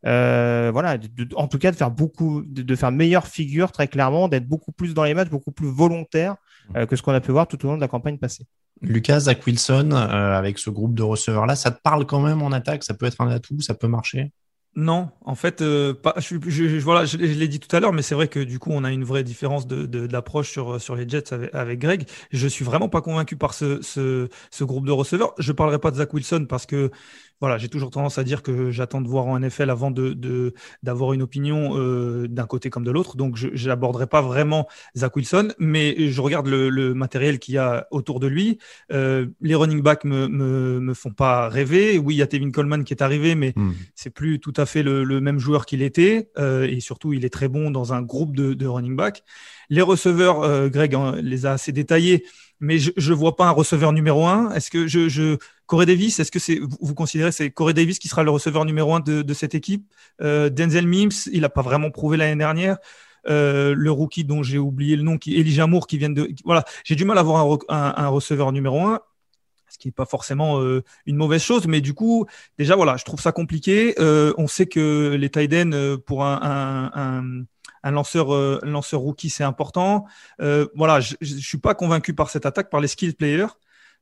Euh, 0.05 0.69
voilà, 0.73 0.97
en 1.35 1.47
tout 1.47 1.57
cas 1.57 1.71
de 1.71 1.75
faire 1.75 1.91
beaucoup, 1.91 2.43
de, 2.45 2.89
meilleure 2.89 3.27
figure 3.27 3.71
très 3.71 3.87
clairement, 3.87 4.27
d'être 4.27 4.47
beaucoup 4.47 4.71
plus 4.71 4.93
dans 4.93 5.03
les 5.03 5.13
matchs, 5.13 5.29
beaucoup 5.29 5.51
plus 5.51 5.69
volontaire 5.69 6.35
euh, 6.75 6.85
que 6.85 6.95
ce 6.95 7.01
qu'on 7.01 7.13
a 7.13 7.21
pu 7.21 7.31
voir 7.31 7.47
tout 7.47 7.63
au 7.65 7.69
long 7.69 7.75
de 7.75 7.81
la 7.81 7.87
campagne 7.87 8.17
passée. 8.17 8.45
Lucas, 8.81 9.21
Zach 9.21 9.45
Wilson, 9.45 9.91
euh, 9.93 10.37
avec 10.37 10.59
ce 10.59 10.69
groupe 10.69 10.93
de 10.93 11.03
receveurs 11.03 11.45
là, 11.45 11.55
ça 11.55 11.71
te 11.71 11.81
parle 11.81 12.05
quand 12.05 12.19
même 12.19 12.41
en 12.41 12.51
attaque? 12.51 12.83
Ça 12.83 12.93
peut 12.93 13.05
être 13.05 13.21
un 13.21 13.29
atout, 13.29 13.61
ça 13.61 13.75
peut 13.75 13.87
marcher? 13.87 14.33
Non, 14.75 15.11
en 15.21 15.35
fait, 15.35 15.61
euh, 15.61 15.93
pas, 15.93 16.15
je, 16.17 16.79
voilà, 16.79 17.05
je, 17.05 17.17
l'ai 17.17 17.47
dit 17.47 17.59
tout 17.59 17.73
à 17.75 17.79
l'heure, 17.79 17.93
mais 17.93 18.01
c'est 18.01 18.15
vrai 18.15 18.27
que 18.27 18.39
du 18.39 18.57
coup, 18.57 18.71
on 18.73 18.83
a 18.83 18.91
une 18.91 19.03
vraie 19.03 19.23
différence 19.23 19.67
de, 19.67 19.85
d'approche 20.07 20.49
sur, 20.49 20.81
sur 20.81 20.95
les 20.95 21.07
Jets 21.07 21.31
avec, 21.31 21.53
avec, 21.53 21.79
Greg. 21.79 22.07
Je 22.31 22.47
suis 22.47 22.65
vraiment 22.65 22.89
pas 22.89 23.01
convaincu 23.01 23.35
par 23.35 23.53
ce, 23.53 23.83
ce, 23.83 24.29
ce 24.49 24.63
groupe 24.63 24.87
de 24.87 24.91
receveurs. 24.91 25.35
Je 25.37 25.51
parlerai 25.51 25.77
pas 25.77 25.91
de 25.91 25.97
Zach 25.97 26.11
Wilson 26.11 26.47
parce 26.49 26.65
que 26.65 26.89
voilà, 27.43 27.57
j'ai 27.57 27.67
toujours 27.67 27.89
tendance 27.89 28.17
à 28.17 28.23
dire 28.23 28.41
que 28.41 28.71
j'attends 28.71 29.01
de 29.01 29.07
voir 29.09 29.25
en 29.25 29.37
NFL 29.37 29.69
avant 29.69 29.91
de, 29.91 30.13
de 30.13 30.53
d'avoir 30.81 31.11
une 31.11 31.21
opinion 31.21 31.77
euh, 31.77 32.25
d'un 32.29 32.45
côté 32.45 32.69
comme 32.69 32.85
de 32.85 32.91
l'autre. 32.91 33.17
Donc, 33.17 33.35
je 33.35 33.67
n'aborderai 33.67 34.07
pas 34.07 34.21
vraiment 34.21 34.69
Zach 34.95 35.13
Wilson, 35.17 35.49
mais 35.59 36.09
je 36.09 36.21
regarde 36.21 36.47
le, 36.47 36.69
le 36.69 36.93
matériel 36.93 37.39
qu'il 37.39 37.55
y 37.55 37.57
a 37.57 37.85
autour 37.91 38.21
de 38.21 38.27
lui. 38.27 38.59
Euh, 38.93 39.25
les 39.41 39.55
running 39.55 39.81
backs 39.81 40.05
me, 40.05 40.29
me, 40.29 40.79
me 40.79 40.93
font 40.93 41.11
pas 41.11 41.49
rêver. 41.49 41.97
Oui, 41.97 42.15
il 42.15 42.17
y 42.19 42.21
a 42.21 42.27
Tevin 42.27 42.49
Coleman 42.49 42.85
qui 42.85 42.93
est 42.93 43.03
arrivé, 43.03 43.35
mais 43.35 43.51
hmm. 43.57 43.73
c'est 43.93 44.11
plus 44.11 44.39
tout 44.39 44.53
à 44.55 44.65
fait 44.65 44.81
le, 44.81 45.03
le 45.03 45.19
même 45.19 45.39
joueur 45.39 45.65
qu'il 45.65 45.81
était. 45.81 46.29
Euh, 46.37 46.65
et 46.65 46.79
surtout, 46.79 47.11
il 47.11 47.25
est 47.25 47.29
très 47.29 47.49
bon 47.49 47.71
dans 47.71 47.91
un 47.91 48.01
groupe 48.01 48.37
de, 48.37 48.53
de 48.53 48.67
running 48.67 48.95
backs. 48.95 49.21
Les 49.69 49.81
receveurs, 49.81 50.69
Greg 50.69 50.95
hein, 50.95 51.15
les 51.21 51.45
a 51.45 51.51
assez 51.51 51.73
détaillés 51.73 52.23
mais 52.63 52.77
je 52.79 52.91
ne 52.95 53.15
vois 53.15 53.35
pas 53.35 53.45
un 53.47 53.51
receveur 53.51 53.91
numéro 53.91 54.25
un. 54.25 54.49
Est-ce 54.53 54.71
que 54.71 54.87
je, 54.87 55.09
je 55.09 55.37
Corey 55.73 55.87
Davis, 55.87 56.19
est-ce 56.19 56.31
que 56.31 56.37
c'est 56.37 56.59
vous, 56.59 56.93
considérez 56.93 57.31
c'est 57.31 57.49
Corey 57.49 57.73
Davis 57.73 57.97
qui 57.97 58.07
sera 58.07 58.21
le 58.21 58.29
receveur 58.29 58.63
numéro 58.63 58.93
un 58.93 58.99
de, 58.99 59.33
cette 59.33 59.55
équipe? 59.55 59.91
Euh, 60.21 60.51
Denzel 60.51 60.85
Mims, 60.85 61.27
il 61.31 61.41
n'a 61.41 61.49
pas 61.49 61.63
vraiment 61.63 61.89
prouvé 61.89 62.15
l'année 62.15 62.35
dernière. 62.35 62.77
Euh, 63.27 63.73
le 63.75 63.89
rookie 63.89 64.23
dont 64.23 64.43
j'ai 64.43 64.59
oublié 64.59 64.95
le 64.95 65.01
nom, 65.01 65.17
qui 65.17 65.35
Elijah 65.35 65.65
Moore, 65.65 65.87
qui 65.87 65.97
vient 65.97 66.11
de 66.11 66.29
voilà, 66.45 66.63
j'ai 66.83 66.93
du 66.93 67.05
mal 67.05 67.17
à 67.17 67.21
avoir 67.21 67.57
un, 67.69 68.07
receveur 68.09 68.51
numéro 68.51 68.81
un 68.85 68.99
ce 69.67 69.79
qui 69.79 69.87
n'est 69.87 69.93
pas 69.93 70.05
forcément 70.05 70.61
euh, 70.61 70.83
une 71.07 71.15
mauvaise 71.15 71.41
chose, 71.41 71.65
mais 71.65 71.81
du 71.81 71.95
coup, 71.95 72.27
déjà 72.59 72.75
voilà, 72.75 72.95
je 72.97 73.03
trouve 73.03 73.19
ça 73.19 73.31
compliqué. 73.31 73.95
On 73.97 74.47
sait 74.47 74.67
que 74.67 75.15
les 75.19 75.31
tight 75.31 75.55
pour 76.05 76.23
un, 76.23 77.45
lanceur, 77.83 78.27
rookie, 78.99 79.31
c'est 79.31 79.43
important. 79.43 80.05
Voilà, 80.37 80.99
je, 80.99 81.15
je 81.19 81.33
suis 81.37 81.57
pas 81.57 81.73
convaincu 81.73 82.13
par 82.13 82.29
cette 82.29 82.45
attaque, 82.45 82.69
par 82.69 82.79
les 82.79 82.87
skill 82.87 83.15
players 83.15 83.47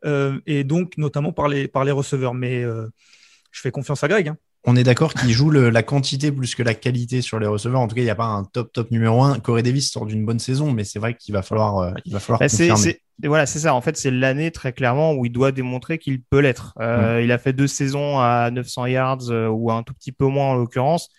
et 0.03 0.63
donc 0.63 0.98
notamment 0.98 1.31
par 1.31 1.48
les, 1.48 1.67
par 1.67 1.84
les 1.84 1.91
receveurs. 1.91 2.34
Mais 2.34 2.63
je 2.63 3.62
fais 3.62 3.72
confiance 3.72 4.03
à 4.03 4.08
Greg. 4.08 4.29
Hein 4.29 4.38
on 4.63 4.75
est 4.75 4.84
d'accord 4.84 5.13
qu'il 5.13 5.31
joue 5.31 5.50
la 5.50 5.84
quantité 5.84 6.31
plus 6.31 6.53
que 6.53 6.62
la 6.62 6.75
qualité 6.75 7.22
sur 7.22 7.39
les 7.39 7.48
receveurs. 7.48 7.81
En 7.81 7.88
tout 7.88 7.96
cas, 7.96 8.01
il 8.01 8.05
n'y 8.05 8.12
a 8.12 8.15
pas 8.15 8.25
un 8.25 8.43
top 8.43 8.72
top 8.72 8.91
numéro 8.91 9.24
un. 9.24 9.39
Corey 9.39 9.63
Davis 9.63 9.91
sort 9.91 10.05
d'une 10.05 10.24
bonne 10.24 10.39
saison, 10.39 10.72
mais 10.72 10.84
c'est 10.84 11.00
vrai 11.00 11.15
qu'il 11.15 11.34
va 11.34 11.41
falloir, 11.41 11.79
euh, 11.79 11.91
il 12.05 12.13
va 12.13 12.20
falloir 12.20 12.39
bah, 12.39 12.48
confirmer. 12.48 13.00
voilà, 13.24 13.46
c'est 13.48 13.60
ça. 13.60 13.74
En 13.74 13.81
fait, 13.81 13.98
c'est 13.98 14.12
l'année 14.12 14.51
très 14.51 14.72
clairement 14.72 15.13
où 15.13 15.25
il 15.25 15.31
doit 15.31 15.51
démontrer 15.51 15.98
qu'il 15.98 16.22
peut 16.22 16.39
l'être. 16.39 16.74
Euh, 16.79 17.22
il 17.24 17.31
a 17.31 17.39
fait 17.39 17.53
deux 17.53 17.67
saisons 17.67 18.20
à 18.20 18.51
900 18.51 18.86
yards 18.88 19.29
euh, 19.29 19.48
ou 19.48 19.72
un 19.72 19.81
tout 19.81 19.96
petit 19.96 20.12
peu 20.12 20.25
moins 20.25 20.50
en 20.50 20.55
l'occurrence. 20.55 21.10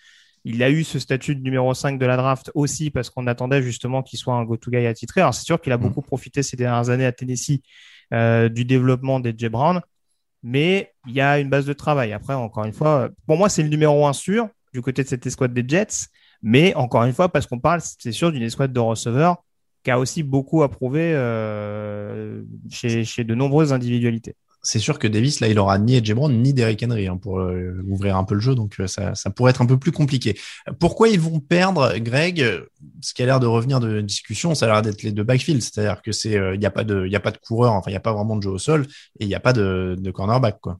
Il 0.45 0.63
a 0.63 0.69
eu 0.69 0.83
ce 0.83 0.99
statut 0.99 1.35
de 1.35 1.41
numéro 1.41 1.73
5 1.73 1.99
de 1.99 2.05
la 2.05 2.17
draft 2.17 2.51
aussi 2.53 2.91
parce 2.91 3.09
qu'on 3.09 3.27
attendait 3.27 3.61
justement 3.61 4.03
qu'il 4.03 4.19
soit 4.19 4.33
un 4.33 4.43
go-to 4.43 4.71
guy 4.71 4.85
attitré. 4.85 5.21
Alors 5.21 5.33
c'est 5.33 5.45
sûr 5.45 5.59
qu'il 5.59 5.71
a 5.71 5.77
beaucoup 5.77 6.01
profité 6.01 6.43
ces 6.43 6.57
dernières 6.57 6.89
années 6.89 7.05
à 7.05 7.13
Tennessee 7.13 7.61
du 8.13 8.65
développement 8.65 9.19
des 9.19 9.33
J. 9.35 9.49
Brown 9.49 9.81
mais 10.43 10.93
il 11.07 11.13
y 11.13 11.21
a 11.21 11.39
une 11.39 11.49
base 11.49 11.65
de 11.65 11.73
travail. 11.73 12.11
Après, 12.11 12.33
encore 12.33 12.65
une 12.65 12.73
fois, 12.73 13.09
pour 13.25 13.37
moi, 13.37 13.49
c'est 13.49 13.63
le 13.63 13.69
numéro 13.69 14.05
un 14.05 14.13
sûr 14.13 14.49
du 14.73 14.81
côté 14.81 15.03
de 15.03 15.07
cette 15.07 15.25
escouade 15.25 15.53
des 15.53 15.63
Jets, 15.67 16.07
mais 16.41 16.75
encore 16.75 17.03
une 17.05 17.13
fois, 17.13 17.29
parce 17.29 17.47
qu'on 17.47 17.59
parle, 17.59 17.79
c'est 17.81 18.11
sûr, 18.11 18.31
d'une 18.31 18.43
escouade 18.43 18.73
de 18.73 18.79
receveurs 18.79 19.37
qui 19.83 19.91
a 19.91 19.99
aussi 19.99 20.23
beaucoup 20.23 20.63
à 20.63 20.69
prouver 20.69 21.13
euh, 21.13 22.43
chez 22.69 23.23
de 23.23 23.35
nombreuses 23.35 23.73
individualités 23.73 24.35
c'est 24.63 24.79
sûr 24.79 24.97
que 24.97 25.07
Davis, 25.07 25.39
là, 25.39 25.47
il 25.47 25.59
aura 25.59 25.77
ni 25.77 25.95
Edge 25.95 26.11
ni 26.11 26.53
Derrick 26.53 26.83
Henry 26.83 27.07
hein, 27.07 27.17
pour 27.17 27.39
euh, 27.39 27.83
ouvrir 27.87 28.17
un 28.17 28.23
peu 28.23 28.35
le 28.35 28.41
jeu, 28.41 28.55
donc 28.55 28.79
euh, 28.79 28.87
ça, 28.87 29.13
pourrait 29.35 29.51
être 29.51 29.61
un 29.61 29.65
peu 29.65 29.77
plus 29.77 29.91
compliqué. 29.91 30.39
Pourquoi 30.79 31.09
ils 31.09 31.19
vont 31.19 31.39
perdre, 31.39 31.97
Greg 31.97 32.43
Ce 33.01 33.13
qui 33.13 33.21
a 33.21 33.25
l'air 33.25 33.39
de 33.39 33.47
revenir 33.47 33.79
de 33.79 34.01
discussion, 34.01 34.55
ça 34.55 34.65
a 34.65 34.69
l'air 34.69 34.81
d'être 34.81 35.03
les 35.03 35.11
deux 35.11 35.23
backfields, 35.23 35.61
c'est-à-dire 35.61 36.01
que 36.01 36.11
c'est, 36.11 36.33
il 36.53 36.59
n'y 36.59 36.65
a 36.65 36.71
pas 36.71 36.83
de, 36.83 37.05
il 37.05 37.15
a 37.15 37.19
pas 37.19 37.31
de 37.31 37.37
coureur, 37.37 37.73
enfin, 37.73 37.91
il 37.91 37.93
n'y 37.93 37.97
a 37.97 38.01
pas 38.01 38.13
vraiment 38.13 38.35
de 38.35 38.41
jeu 38.41 38.49
au 38.49 38.57
sol 38.57 38.87
et 39.19 39.25
il 39.25 39.27
n'y 39.27 39.35
a 39.35 39.39
pas 39.39 39.53
de, 39.53 39.95
de 39.99 40.11
cornerback, 40.11 40.59
quoi. 40.61 40.79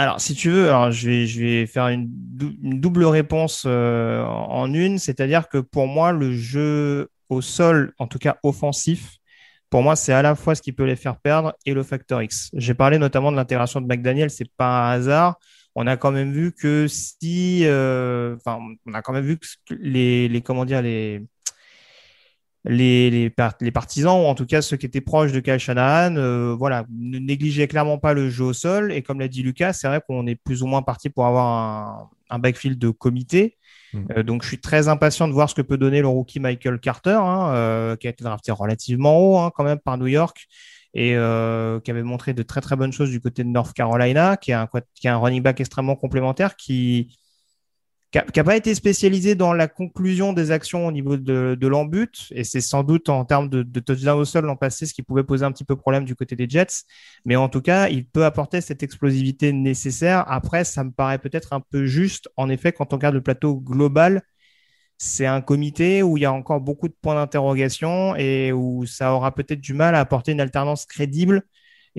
Alors, 0.00 0.20
si 0.20 0.34
tu 0.36 0.50
veux, 0.50 0.68
alors 0.68 0.92
je 0.92 1.08
vais, 1.08 1.26
je 1.26 1.40
vais 1.40 1.66
faire 1.66 1.88
une, 1.88 2.08
double 2.08 3.04
réponse 3.04 3.64
euh, 3.66 4.22
en 4.22 4.72
une, 4.72 4.98
c'est-à-dire 4.98 5.48
que 5.48 5.58
pour 5.58 5.88
moi, 5.88 6.12
le 6.12 6.32
jeu 6.36 7.10
au 7.28 7.40
sol, 7.42 7.92
en 7.98 8.06
tout 8.06 8.20
cas 8.20 8.38
offensif, 8.44 9.17
pour 9.70 9.82
moi, 9.82 9.96
c'est 9.96 10.12
à 10.12 10.22
la 10.22 10.34
fois 10.34 10.54
ce 10.54 10.62
qui 10.62 10.72
peut 10.72 10.84
les 10.84 10.96
faire 10.96 11.18
perdre 11.18 11.54
et 11.66 11.74
le 11.74 11.82
facteur 11.82 12.22
X. 12.22 12.50
J'ai 12.54 12.74
parlé 12.74 12.98
notamment 12.98 13.30
de 13.30 13.36
l'intégration 13.36 13.80
de 13.80 13.86
McDaniel, 13.86 14.30
c'est 14.30 14.50
pas 14.56 14.88
un 14.88 14.92
hasard. 14.92 15.38
On 15.74 15.86
a 15.86 15.96
quand 15.96 16.10
même 16.10 16.32
vu 16.32 16.52
que 16.52 16.86
si, 16.88 17.62
euh, 17.64 18.36
enfin, 18.36 18.58
on 18.86 18.94
a 18.94 19.02
quand 19.02 19.12
même 19.12 19.24
vu 19.24 19.38
que 19.38 19.74
les, 19.78 20.28
les 20.28 20.40
comment 20.40 20.64
dire, 20.64 20.82
les 20.82 21.22
les, 22.64 23.10
les, 23.60 23.70
partisans, 23.70 24.20
ou 24.20 24.26
en 24.26 24.34
tout 24.34 24.44
cas 24.44 24.60
ceux 24.62 24.76
qui 24.76 24.86
étaient 24.86 25.00
proches 25.00 25.32
de 25.32 25.40
Kyle 25.40 25.58
Shanahan, 25.58 26.16
euh, 26.16 26.54
voilà, 26.54 26.84
ne 26.90 27.18
négligeaient 27.18 27.68
clairement 27.68 27.98
pas 27.98 28.12
le 28.14 28.28
jeu 28.28 28.44
au 28.44 28.52
sol. 28.52 28.92
Et 28.92 29.02
comme 29.02 29.20
l'a 29.20 29.28
dit 29.28 29.42
Lucas, 29.42 29.72
c'est 29.72 29.88
vrai 29.88 30.00
qu'on 30.06 30.26
est 30.26 30.34
plus 30.34 30.62
ou 30.62 30.66
moins 30.66 30.82
parti 30.82 31.08
pour 31.08 31.26
avoir 31.26 31.46
un, 31.46 32.10
un 32.30 32.38
backfield 32.38 32.78
de 32.78 32.90
comité. 32.90 33.56
Mm. 33.92 34.04
Euh, 34.16 34.22
donc, 34.22 34.42
je 34.42 34.48
suis 34.48 34.60
très 34.60 34.88
impatient 34.88 35.28
de 35.28 35.32
voir 35.32 35.48
ce 35.48 35.54
que 35.54 35.62
peut 35.62 35.78
donner 35.78 36.00
le 36.00 36.08
rookie 36.08 36.40
Michael 36.40 36.78
Carter, 36.80 37.18
hein, 37.20 37.52
euh, 37.54 37.96
qui 37.96 38.06
a 38.06 38.10
été 38.10 38.24
drafté 38.24 38.52
relativement 38.52 39.18
haut 39.18 39.38
hein, 39.38 39.50
quand 39.54 39.64
même 39.64 39.78
par 39.78 39.98
New 39.98 40.06
York 40.06 40.46
et 40.94 41.14
euh, 41.16 41.80
qui 41.80 41.90
avait 41.90 42.02
montré 42.02 42.32
de 42.32 42.42
très 42.42 42.60
très 42.60 42.74
bonnes 42.74 42.92
choses 42.92 43.10
du 43.10 43.20
côté 43.20 43.44
de 43.44 43.48
North 43.48 43.72
Carolina, 43.74 44.36
qui 44.36 44.52
est 44.52 44.54
un, 44.54 44.68
qui 44.94 45.06
est 45.06 45.10
un 45.10 45.18
running 45.18 45.42
back 45.42 45.60
extrêmement 45.60 45.96
complémentaire 45.96 46.56
qui 46.56 47.16
qui 48.10 48.18
n'a 48.18 48.44
pas 48.44 48.56
été 48.56 48.74
spécialisé 48.74 49.34
dans 49.34 49.52
la 49.52 49.68
conclusion 49.68 50.32
des 50.32 50.50
actions 50.50 50.86
au 50.86 50.92
niveau 50.92 51.18
de, 51.18 51.56
de 51.60 51.66
l'embut, 51.66 52.28
et 52.30 52.42
c'est 52.42 52.62
sans 52.62 52.82
doute 52.82 53.10
en 53.10 53.26
termes 53.26 53.50
de, 53.50 53.80
touchdown 53.80 54.18
au 54.18 54.24
sol 54.24 54.46
l'an 54.46 54.56
passé 54.56 54.86
ce 54.86 54.94
qui 54.94 55.02
pouvait 55.02 55.24
poser 55.24 55.44
un 55.44 55.52
petit 55.52 55.64
peu 55.64 55.76
problème 55.76 56.04
du 56.04 56.14
côté 56.14 56.34
des 56.34 56.48
Jets, 56.48 56.84
mais 57.26 57.36
en 57.36 57.50
tout 57.50 57.60
cas, 57.60 57.88
il 57.88 58.06
peut 58.06 58.24
apporter 58.24 58.62
cette 58.62 58.82
explosivité 58.82 59.52
nécessaire. 59.52 60.24
Après, 60.30 60.64
ça 60.64 60.84
me 60.84 60.90
paraît 60.90 61.18
peut-être 61.18 61.52
un 61.52 61.60
peu 61.60 61.84
juste, 61.84 62.30
en 62.36 62.48
effet, 62.48 62.72
quand 62.72 62.92
on 62.94 62.96
regarde 62.96 63.14
le 63.14 63.22
plateau 63.22 63.56
global, 63.56 64.22
c'est 64.96 65.26
un 65.26 65.40
comité 65.42 66.02
où 66.02 66.16
il 66.16 66.22
y 66.22 66.26
a 66.26 66.32
encore 66.32 66.60
beaucoup 66.60 66.88
de 66.88 66.94
points 67.00 67.14
d'interrogation 67.14 68.16
et 68.16 68.52
où 68.52 68.86
ça 68.86 69.12
aura 69.14 69.34
peut-être 69.34 69.60
du 69.60 69.74
mal 69.74 69.94
à 69.94 70.00
apporter 70.00 70.32
une 70.32 70.40
alternance 70.40 70.86
crédible 70.86 71.42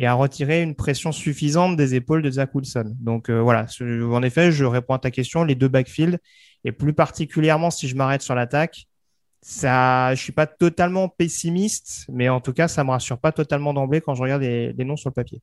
et 0.01 0.07
à 0.07 0.13
retirer 0.13 0.61
une 0.61 0.75
pression 0.75 1.11
suffisante 1.11 1.75
des 1.75 1.93
épaules 1.93 2.21
de 2.21 2.31
Zach 2.31 2.55
Wilson. 2.55 2.95
Donc 3.01 3.29
euh, 3.29 3.41
voilà, 3.41 3.65
en 3.81 4.23
effet, 4.23 4.49
je 4.49 4.63
réponds 4.63 4.93
à 4.93 4.99
ta 4.99 5.11
question, 5.11 5.43
les 5.43 5.55
deux 5.55 5.67
backfields, 5.67 6.19
et 6.63 6.71
plus 6.71 6.93
particulièrement 6.93 7.69
si 7.69 7.89
je 7.89 7.97
m'arrête 7.97 8.21
sur 8.21 8.33
l'attaque, 8.33 8.87
ça, 9.41 10.15
je 10.15 10.21
suis 10.21 10.31
pas 10.31 10.47
totalement 10.47 11.09
pessimiste, 11.09 12.05
mais 12.09 12.29
en 12.29 12.39
tout 12.39 12.53
cas, 12.53 12.69
ça 12.69 12.85
me 12.85 12.91
rassure 12.91 13.17
pas 13.17 13.33
totalement 13.33 13.73
d'emblée 13.73 13.99
quand 13.99 14.15
je 14.15 14.21
regarde 14.21 14.41
les, 14.41 14.73
noms 14.85 14.95
sur 14.95 15.09
le 15.09 15.15
papier. 15.15 15.41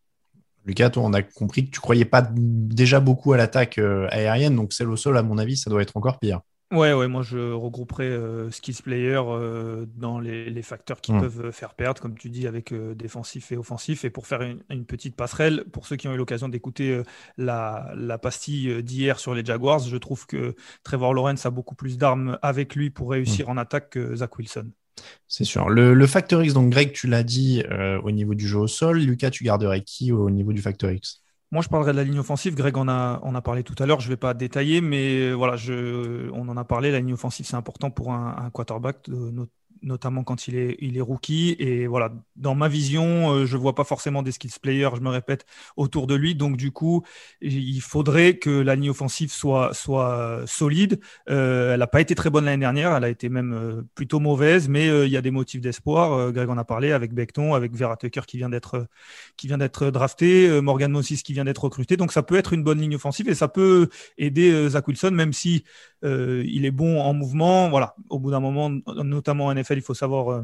Lucas, 0.64 0.90
on 0.96 1.12
a 1.12 1.20
compris 1.20 1.66
que 1.66 1.70
tu 1.70 1.80
croyais 1.80 2.06
pas 2.06 2.26
déjà 2.34 2.98
beaucoup 2.98 3.34
à 3.34 3.36
l'attaque 3.36 3.76
euh, 3.76 4.08
aérienne, 4.10 4.56
donc 4.56 4.72
celle 4.72 4.88
au 4.88 4.96
sol, 4.96 5.18
à 5.18 5.22
mon 5.22 5.36
avis, 5.36 5.58
ça 5.58 5.68
doit 5.68 5.82
être 5.82 5.98
encore 5.98 6.18
pire. 6.18 6.40
Ouais, 6.72 6.92
ouais, 6.92 7.06
moi 7.06 7.22
je 7.22 7.52
regrouperais 7.52 8.08
euh, 8.08 8.50
skills 8.50 8.82
player 8.82 9.20
euh, 9.24 9.86
dans 9.94 10.18
les, 10.18 10.62
facteurs 10.62 11.00
qui 11.00 11.12
mmh. 11.12 11.20
peuvent 11.20 11.52
faire 11.52 11.74
perdre, 11.74 12.02
comme 12.02 12.18
tu 12.18 12.28
dis, 12.28 12.48
avec 12.48 12.72
euh, 12.72 12.92
défensif 12.92 13.52
et 13.52 13.56
offensif. 13.56 14.04
Et 14.04 14.10
pour 14.10 14.26
faire 14.26 14.42
une, 14.42 14.84
petite 14.84 15.14
passerelle, 15.14 15.64
pour 15.70 15.86
ceux 15.86 15.94
qui 15.94 16.08
ont 16.08 16.14
eu 16.14 16.16
l'occasion 16.16 16.48
d'écouter 16.48 17.02
la, 17.38 17.92
la, 17.94 18.18
pastille 18.18 18.82
d'hier 18.82 19.20
sur 19.20 19.32
les 19.32 19.44
Jaguars, 19.44 19.78
je 19.78 19.96
trouve 19.96 20.26
que 20.26 20.56
Trevor 20.82 21.14
Lawrence 21.14 21.46
a 21.46 21.50
beaucoup 21.50 21.76
plus 21.76 21.98
d'armes 21.98 22.36
avec 22.42 22.74
lui 22.74 22.90
pour 22.90 23.12
réussir 23.12 23.46
mmh. 23.46 23.52
en 23.52 23.56
attaque 23.58 23.90
que 23.90 24.16
Zach 24.16 24.36
Wilson. 24.36 24.68
C'est 25.28 25.44
sûr. 25.44 25.68
Le, 25.68 25.94
le, 25.94 26.06
facteur 26.08 26.42
X, 26.42 26.52
donc 26.52 26.70
Greg, 26.70 26.92
tu 26.92 27.06
l'as 27.06 27.22
dit 27.22 27.62
au 28.02 28.10
niveau 28.10 28.34
du 28.34 28.48
jeu 28.48 28.58
au 28.58 28.66
sol. 28.66 28.98
Lucas, 28.98 29.30
tu 29.30 29.44
garderais 29.44 29.82
qui 29.82 30.10
au 30.10 30.30
niveau 30.30 30.52
du 30.52 30.62
facteur 30.62 30.90
X? 30.90 31.22
Moi, 31.52 31.62
je 31.62 31.68
parlerai 31.68 31.92
de 31.92 31.96
la 31.96 32.04
ligne 32.04 32.18
offensive. 32.18 32.54
Greg 32.54 32.76
en 32.76 32.88
a, 32.88 33.20
a 33.22 33.40
parlé 33.42 33.62
tout 33.62 33.74
à 33.78 33.86
l'heure. 33.86 34.00
Je 34.00 34.06
ne 34.08 34.12
vais 34.12 34.16
pas 34.16 34.34
détailler, 34.34 34.80
mais 34.80 35.32
voilà, 35.32 35.56
je, 35.56 36.28
on 36.32 36.48
en 36.48 36.56
a 36.56 36.64
parlé. 36.64 36.90
La 36.90 36.98
ligne 37.00 37.12
offensive, 37.14 37.46
c'est 37.46 37.56
important 37.56 37.90
pour 37.90 38.12
un, 38.12 38.36
un 38.38 38.50
quarterback, 38.50 39.08
de, 39.08 39.48
notamment 39.82 40.24
quand 40.24 40.48
il 40.48 40.56
est, 40.56 40.76
il 40.80 40.96
est 40.96 41.00
rookie. 41.00 41.56
Et 41.58 41.86
voilà, 41.86 42.12
dans 42.36 42.54
ma 42.54 42.68
vision, 42.68 43.32
euh, 43.32 43.46
je 43.46 43.56
vois 43.56 43.74
pas 43.74 43.84
forcément 43.84 44.22
des 44.22 44.32
skills 44.32 44.58
players, 44.60 44.90
je 44.96 45.00
me 45.00 45.08
répète, 45.08 45.46
autour 45.76 46.06
de 46.06 46.14
lui. 46.14 46.34
Donc 46.34 46.56
du 46.56 46.70
coup, 46.70 47.04
il 47.40 47.80
faudrait 47.80 48.36
que 48.38 48.50
la 48.50 48.74
ligne 48.76 48.90
offensive 48.90 49.30
soit, 49.30 49.74
soit 49.74 50.42
solide. 50.46 51.00
Euh, 51.28 51.74
elle 51.74 51.80
n'a 51.80 51.86
pas 51.86 52.00
été 52.00 52.14
très 52.14 52.30
bonne 52.30 52.44
l'année 52.44 52.60
dernière, 52.60 52.94
elle 52.94 53.04
a 53.04 53.08
été 53.08 53.28
même 53.28 53.52
euh, 53.52 53.82
plutôt 53.94 54.20
mauvaise, 54.20 54.68
mais 54.68 54.86
il 55.06 55.10
y 55.10 55.16
a 55.16 55.22
des 55.22 55.30
motifs 55.30 55.60
d'espoir. 55.60 56.32
Greg 56.32 56.48
en 56.48 56.58
a 56.58 56.64
parlé 56.64 56.92
avec 56.92 57.12
Beckton, 57.12 57.54
avec 57.54 57.74
Vera 57.74 57.96
Tucker 57.96 58.22
qui 58.26 58.36
vient 58.36 58.48
d'être 58.48 58.86
qui 59.36 59.46
vient 59.46 59.58
d'être 59.58 59.90
drafté, 59.90 60.60
Morgan 60.60 60.90
Moses 60.90 61.22
qui 61.22 61.32
vient 61.32 61.44
d'être 61.44 61.64
recruté. 61.64 61.96
Donc 61.96 62.12
ça 62.12 62.22
peut 62.22 62.36
être 62.36 62.52
une 62.52 62.62
bonne 62.62 62.80
ligne 62.80 62.96
offensive 62.96 63.28
et 63.28 63.34
ça 63.34 63.48
peut 63.48 63.88
aider 64.18 64.68
Zach 64.68 64.86
Wilson, 64.88 65.10
même 65.12 65.32
si 65.32 65.64
il 66.02 66.64
est 66.64 66.70
bon 66.70 67.00
en 67.00 67.14
mouvement. 67.14 67.68
Voilà, 67.70 67.94
au 68.08 68.18
bout 68.18 68.30
d'un 68.30 68.40
moment, 68.40 68.70
notamment 68.86 69.46
en 69.46 69.54
NFL, 69.54 69.65
il 69.74 69.82
faut 69.82 69.94
savoir 69.94 70.32
euh, 70.32 70.42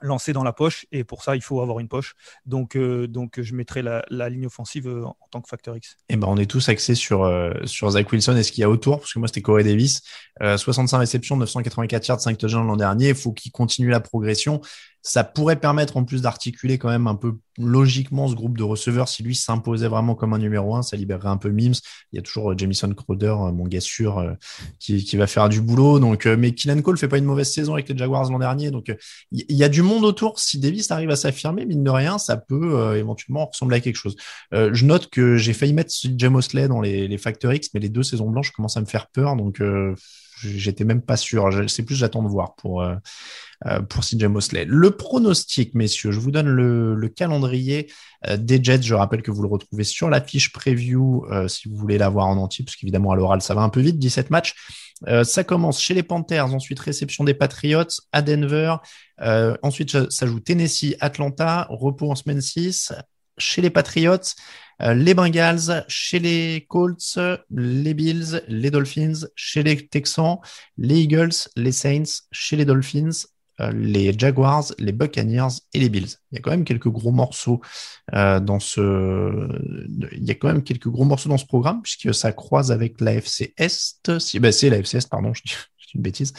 lancer 0.00 0.32
dans 0.32 0.44
la 0.44 0.52
poche 0.52 0.86
et 0.92 1.04
pour 1.04 1.22
ça 1.22 1.36
il 1.36 1.42
faut 1.42 1.60
avoir 1.60 1.80
une 1.80 1.88
poche. 1.88 2.14
Donc 2.44 2.76
euh, 2.76 3.06
donc 3.06 3.40
je 3.40 3.54
mettrai 3.54 3.82
la, 3.82 4.28
ligne 4.28 4.46
offensive 4.46 4.88
euh, 4.88 5.04
en 5.04 5.28
tant 5.30 5.40
que 5.40 5.48
facteur 5.48 5.76
X. 5.76 5.96
Et 6.08 6.14
eh 6.14 6.16
ben 6.16 6.28
on 6.28 6.36
est 6.36 6.50
tous 6.50 6.68
axés 6.68 6.94
sur 6.94 7.30
sur 7.64 7.90
Zach 7.90 8.10
Wilson 8.10 8.36
et 8.36 8.42
ce 8.42 8.52
qu'il 8.52 8.62
y 8.62 8.64
a 8.64 8.70
autour 8.70 9.00
parce 9.00 9.12
que 9.12 9.18
moi 9.18 9.28
c'était 9.28 9.42
Corey 9.42 9.64
Davis. 9.64 10.02
65 10.40 10.98
réceptions 10.98 11.36
984 11.36 12.08
yards 12.08 12.20
5 12.20 12.38
touchdowns 12.38 12.66
l'an 12.66 12.76
dernier. 12.76 13.10
Il 13.10 13.14
faut 13.14 13.32
qu'il 13.32 13.52
continue 13.52 13.88
la 13.88 14.00
progression 14.00 14.60
ça 15.06 15.22
pourrait 15.22 15.60
permettre 15.60 15.96
en 15.96 16.04
plus 16.04 16.20
d'articuler 16.20 16.78
quand 16.78 16.88
même 16.88 17.06
un 17.06 17.14
peu 17.14 17.36
logiquement 17.58 18.26
ce 18.26 18.34
groupe 18.34 18.58
de 18.58 18.64
receveurs. 18.64 19.08
Si 19.08 19.22
lui 19.22 19.36
s'imposait 19.36 19.86
vraiment 19.86 20.16
comme 20.16 20.32
un 20.32 20.38
numéro 20.38 20.74
un, 20.74 20.82
ça 20.82 20.96
libérerait 20.96 21.28
un 21.28 21.36
peu 21.36 21.48
Mims. 21.48 21.76
Il 22.10 22.16
y 22.16 22.18
a 22.18 22.22
toujours 22.22 22.50
euh, 22.50 22.54
Jamison 22.58 22.92
Crowder, 22.92 23.28
euh, 23.28 23.52
mon 23.52 23.68
gars 23.68 23.80
sûr, 23.80 24.18
euh, 24.18 24.32
qui, 24.80 25.04
qui, 25.04 25.16
va 25.16 25.28
faire 25.28 25.48
du 25.48 25.60
boulot. 25.60 26.00
Donc, 26.00 26.26
mais 26.26 26.50
Killen 26.50 26.82
Cole 26.82 26.98
fait 26.98 27.06
pas 27.06 27.18
une 27.18 27.24
mauvaise 27.24 27.52
saison 27.52 27.74
avec 27.74 27.88
les 27.88 27.96
Jaguars 27.96 28.28
l'an 28.28 28.40
dernier. 28.40 28.72
Donc, 28.72 28.92
il 29.30 29.56
y, 29.56 29.62
a 29.62 29.68
du 29.68 29.82
monde 29.82 30.04
autour. 30.04 30.40
Si 30.40 30.58
Davis 30.58 30.90
arrive 30.90 31.10
à 31.10 31.16
s'affirmer, 31.16 31.66
mine 31.66 31.84
de 31.84 31.90
rien, 31.90 32.18
ça 32.18 32.36
peut 32.36 32.96
éventuellement 32.96 33.46
ressembler 33.46 33.76
à 33.76 33.80
quelque 33.80 33.96
chose. 33.96 34.16
je 34.52 34.84
note 34.84 35.08
que 35.08 35.36
j'ai 35.36 35.52
failli 35.52 35.72
mettre 35.72 35.94
James 36.16 36.32
Mosley 36.32 36.66
dans 36.66 36.80
les, 36.80 37.06
les 37.06 37.18
Factor 37.18 37.52
X, 37.52 37.68
mais 37.74 37.80
les 37.80 37.90
deux 37.90 38.02
saisons 38.02 38.28
blanches 38.28 38.50
commencent 38.50 38.76
à 38.76 38.80
me 38.80 38.86
faire 38.86 39.06
peur. 39.06 39.36
Donc, 39.36 39.62
j'étais 40.40 40.84
même 40.84 41.02
pas 41.02 41.16
sûr. 41.16 41.50
C'est 41.68 41.82
plus 41.82 41.94
j'attends 41.94 42.22
de 42.22 42.28
voir 42.28 42.54
pour 42.56 42.84
euh, 43.64 43.80
pour 43.80 44.04
CJ 44.04 44.24
Mosley. 44.24 44.66
Le 44.66 44.90
pronostic, 44.90 45.74
messieurs, 45.74 46.10
je 46.10 46.20
vous 46.20 46.30
donne 46.30 46.48
le, 46.48 47.08
calendrier 47.08 47.90
euh, 48.26 48.36
des 48.36 48.62
Jets. 48.62 48.82
Je 48.82 48.94
rappelle 48.94 49.22
que 49.22 49.30
vous 49.30 49.40
le 49.40 49.48
retrouvez 49.48 49.84
sur 49.84 50.10
la 50.10 50.20
fiche 50.20 50.52
preview 50.52 51.24
euh, 51.30 51.48
si 51.48 51.66
vous 51.70 51.76
voulez 51.76 51.96
l'avoir 51.96 52.26
en 52.26 52.36
entier, 52.36 52.66
parce 52.66 52.76
qu'évidemment 52.76 53.12
à 53.12 53.16
l'oral 53.16 53.40
ça 53.40 53.54
va 53.54 53.62
un 53.62 53.70
peu 53.70 53.80
vite, 53.80 53.98
17 53.98 54.28
matchs. 54.28 54.54
ça 55.24 55.44
commence 55.44 55.80
chez 55.80 55.94
les 55.94 56.02
Panthers, 56.02 56.52
ensuite 56.52 56.80
réception 56.80 57.24
des 57.24 57.32
Patriots 57.32 57.84
à 58.12 58.20
Denver. 58.20 58.76
ensuite, 59.62 60.10
ça 60.10 60.26
joue 60.26 60.40
Tennessee, 60.40 60.94
Atlanta, 61.00 61.66
repos 61.70 62.10
en 62.10 62.14
semaine 62.14 62.42
6, 62.42 62.92
chez 63.38 63.62
les 63.62 63.70
Patriots, 63.70 64.34
euh, 64.82 64.94
les 64.94 65.14
Bengals, 65.14 65.84
chez 65.88 66.18
les 66.18 66.66
Colts, 66.68 67.18
les 67.50 67.94
Bills, 67.94 68.42
les 68.48 68.70
Dolphins, 68.70 69.26
chez 69.34 69.62
les 69.62 69.86
Texans, 69.86 70.38
les 70.76 71.00
Eagles, 71.00 71.34
les 71.56 71.72
Saints, 71.72 72.22
chez 72.30 72.56
les 72.56 72.64
Dolphins, 72.64 73.26
euh, 73.60 73.72
les 73.72 74.12
Jaguars, 74.18 74.64
les 74.78 74.92
Buccaneers 74.92 75.60
et 75.72 75.80
les 75.80 75.88
Bills. 75.88 76.10
Il 76.30 76.36
y 76.36 76.38
a 76.38 76.42
quand 76.42 76.50
même 76.50 76.64
quelques 76.64 76.88
gros 76.88 77.12
morceaux 77.12 77.62
dans 78.12 78.60
ce. 78.60 79.48
Programme 81.46 81.80
puisque 81.80 82.14
ça 82.14 82.32
croise 82.32 82.70
avec 82.70 83.00
la 83.00 83.14
FC 83.14 83.54
Est. 83.56 84.10
Ben, 84.38 84.52
c'est 84.52 84.68
la 84.68 84.78
FC 84.78 84.98
Est, 84.98 85.08
pardon. 85.08 85.32
Une 85.94 86.02
bêtise. 86.02 86.32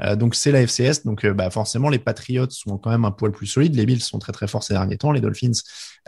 Euh, 0.00 0.16
donc 0.16 0.34
c'est 0.34 0.52
la 0.52 0.66
FCS, 0.66 1.04
donc 1.04 1.24
euh, 1.24 1.32
bah, 1.32 1.50
forcément 1.50 1.88
les 1.88 1.98
Patriots 1.98 2.50
sont 2.50 2.78
quand 2.78 2.90
même 2.90 3.04
un 3.04 3.10
poil 3.10 3.32
plus 3.32 3.46
solides. 3.46 3.74
Les 3.74 3.86
Bills 3.86 4.00
sont 4.00 4.18
très 4.18 4.32
très 4.32 4.46
forts 4.46 4.62
ces 4.62 4.74
derniers 4.74 4.98
temps. 4.98 5.12
Les 5.12 5.20
Dolphins, 5.20 5.52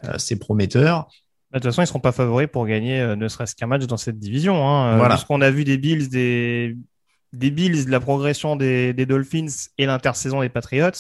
euh, 0.05 0.15
c'est 0.19 0.37
prometteur. 0.37 1.09
Bah, 1.51 1.59
de 1.59 1.65
toute 1.65 1.73
façon, 1.73 1.83
ils 1.83 1.87
seront 1.87 2.01
pas 2.01 2.13
favoris 2.13 2.49
pour 2.51 2.67
gagner 2.67 3.15
ne 3.17 3.29
serait-ce 3.29 3.55
qu'un 3.55 3.67
match 3.67 3.87
dans 3.87 3.97
cette 3.97 4.19
division. 4.19 4.67
Hein. 4.67 4.97
Voilà. 4.97 5.17
Ce 5.17 5.27
qu'on 5.27 5.41
a 5.41 5.51
vu 5.51 5.65
des 5.65 5.77
Bills, 5.77 6.09
des, 6.09 6.77
des 7.33 7.51
Bills, 7.51 7.85
de 7.85 7.91
la 7.91 8.01
progression 8.01 8.57
des, 8.57 8.95
des 8.95 9.07
Dolphins 9.07 9.69
et 9.77 9.87
l'intersaison 9.87 10.41
des 10.41 10.49
Patriots, 10.49 10.91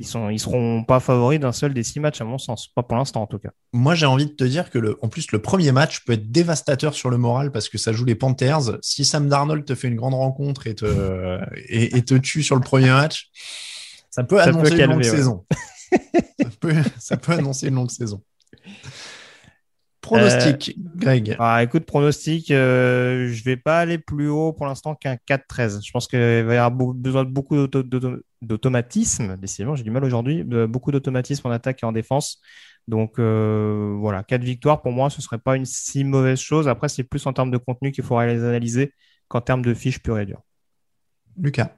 ils 0.00 0.06
sont, 0.06 0.30
ils 0.30 0.38
seront 0.38 0.84
pas 0.84 1.00
favoris 1.00 1.40
d'un 1.40 1.52
seul 1.52 1.74
des 1.74 1.82
six 1.82 1.98
matchs 1.98 2.20
à 2.20 2.24
mon 2.24 2.38
sens, 2.38 2.68
pas 2.68 2.82
pour 2.82 2.96
l'instant 2.96 3.22
en 3.22 3.26
tout 3.26 3.38
cas. 3.38 3.50
Moi, 3.72 3.94
j'ai 3.94 4.06
envie 4.06 4.26
de 4.26 4.32
te 4.32 4.44
dire 4.44 4.70
que 4.70 4.78
le, 4.78 4.96
en 5.02 5.08
plus 5.08 5.32
le 5.32 5.42
premier 5.42 5.72
match 5.72 6.04
peut 6.04 6.12
être 6.12 6.30
dévastateur 6.30 6.94
sur 6.94 7.10
le 7.10 7.18
moral 7.18 7.50
parce 7.50 7.68
que 7.68 7.78
ça 7.78 7.92
joue 7.92 8.04
les 8.04 8.14
Panthers. 8.14 8.78
Si 8.80 9.04
Sam 9.04 9.28
Darnold 9.28 9.64
te 9.64 9.74
fait 9.74 9.88
une 9.88 9.96
grande 9.96 10.14
rencontre 10.14 10.68
et 10.68 10.74
te, 10.74 11.40
et, 11.68 12.02
te 12.02 12.14
tue 12.14 12.42
sur 12.42 12.54
le 12.54 12.62
premier 12.62 12.90
match, 12.90 13.30
ça 14.10 14.22
peut 14.22 14.40
annoncer 14.40 14.76
une 14.76 14.90
longue 14.90 15.02
saison. 15.02 15.44
ça, 15.92 16.48
peut, 16.60 16.74
ça 16.98 17.16
peut 17.16 17.32
annoncer 17.32 17.68
une 17.68 17.74
longue 17.74 17.90
saison. 17.90 18.22
Pronostic, 20.08 20.74
euh, 20.76 20.82
Greg. 20.96 21.36
Ah, 21.38 21.62
écoute, 21.62 21.84
pronostic, 21.84 22.50
euh, 22.50 23.28
je 23.30 23.44
vais 23.44 23.56
pas 23.56 23.78
aller 23.78 23.98
plus 23.98 24.28
haut 24.28 24.52
pour 24.52 24.66
l'instant 24.66 24.94
qu'un 24.94 25.16
4-13. 25.26 25.80
Je 25.84 25.90
pense 25.92 26.08
qu'il 26.08 26.18
va 26.18 26.54
y 26.54 26.56
avoir 26.56 26.70
besoin 26.70 27.24
de 27.24 27.30
beaucoup 27.30 27.56
d'automatisme. 28.42 29.36
Décidément, 29.36 29.76
j'ai 29.76 29.84
du 29.84 29.90
mal 29.90 30.04
aujourd'hui. 30.04 30.44
Beaucoup 30.44 30.92
d'automatisme 30.92 31.46
en 31.46 31.50
attaque 31.50 31.82
et 31.82 31.86
en 31.86 31.92
défense. 31.92 32.40
Donc 32.88 33.18
euh, 33.18 33.96
voilà, 33.98 34.22
4 34.22 34.42
victoires 34.42 34.80
pour 34.80 34.92
moi, 34.92 35.10
ce 35.10 35.20
serait 35.20 35.38
pas 35.38 35.56
une 35.56 35.66
si 35.66 36.04
mauvaise 36.04 36.40
chose. 36.40 36.68
Après, 36.68 36.88
c'est 36.88 37.04
plus 37.04 37.24
en 37.26 37.32
termes 37.32 37.50
de 37.50 37.58
contenu 37.58 37.92
qu'il 37.92 38.02
faudra 38.02 38.26
les 38.26 38.42
analyser 38.42 38.92
qu'en 39.28 39.42
termes 39.42 39.62
de 39.62 39.74
fiches 39.74 40.02
pure 40.02 40.18
et 40.18 40.26
dure. 40.26 40.40
Lucas. 41.36 41.77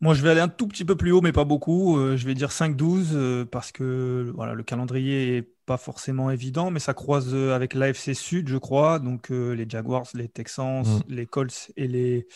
Moi, 0.00 0.14
je 0.14 0.22
vais 0.22 0.30
aller 0.30 0.40
un 0.40 0.48
tout 0.48 0.66
petit 0.66 0.84
peu 0.84 0.96
plus 0.96 1.12
haut, 1.12 1.20
mais 1.20 1.32
pas 1.32 1.44
beaucoup. 1.44 1.98
Euh, 1.98 2.16
je 2.16 2.26
vais 2.26 2.34
dire 2.34 2.50
5-12 2.50 3.12
euh, 3.12 3.44
parce 3.44 3.72
que 3.72 4.30
voilà, 4.34 4.54
le 4.54 4.62
calendrier 4.62 5.36
est 5.36 5.48
pas 5.66 5.76
forcément 5.76 6.30
évident, 6.30 6.70
mais 6.70 6.80
ça 6.80 6.94
croise 6.94 7.30
euh, 7.32 7.54
avec 7.54 7.74
l'AFC 7.74 8.14
Sud, 8.14 8.48
je 8.48 8.58
crois. 8.58 8.98
Donc 8.98 9.30
les 9.30 9.66
Jaguars, 9.68 10.06
les 10.14 10.28
Texans, 10.28 10.82
mm. 10.82 11.02
les 11.08 11.26
Colts 11.26 11.70
et 11.76 11.88
les 11.88 12.26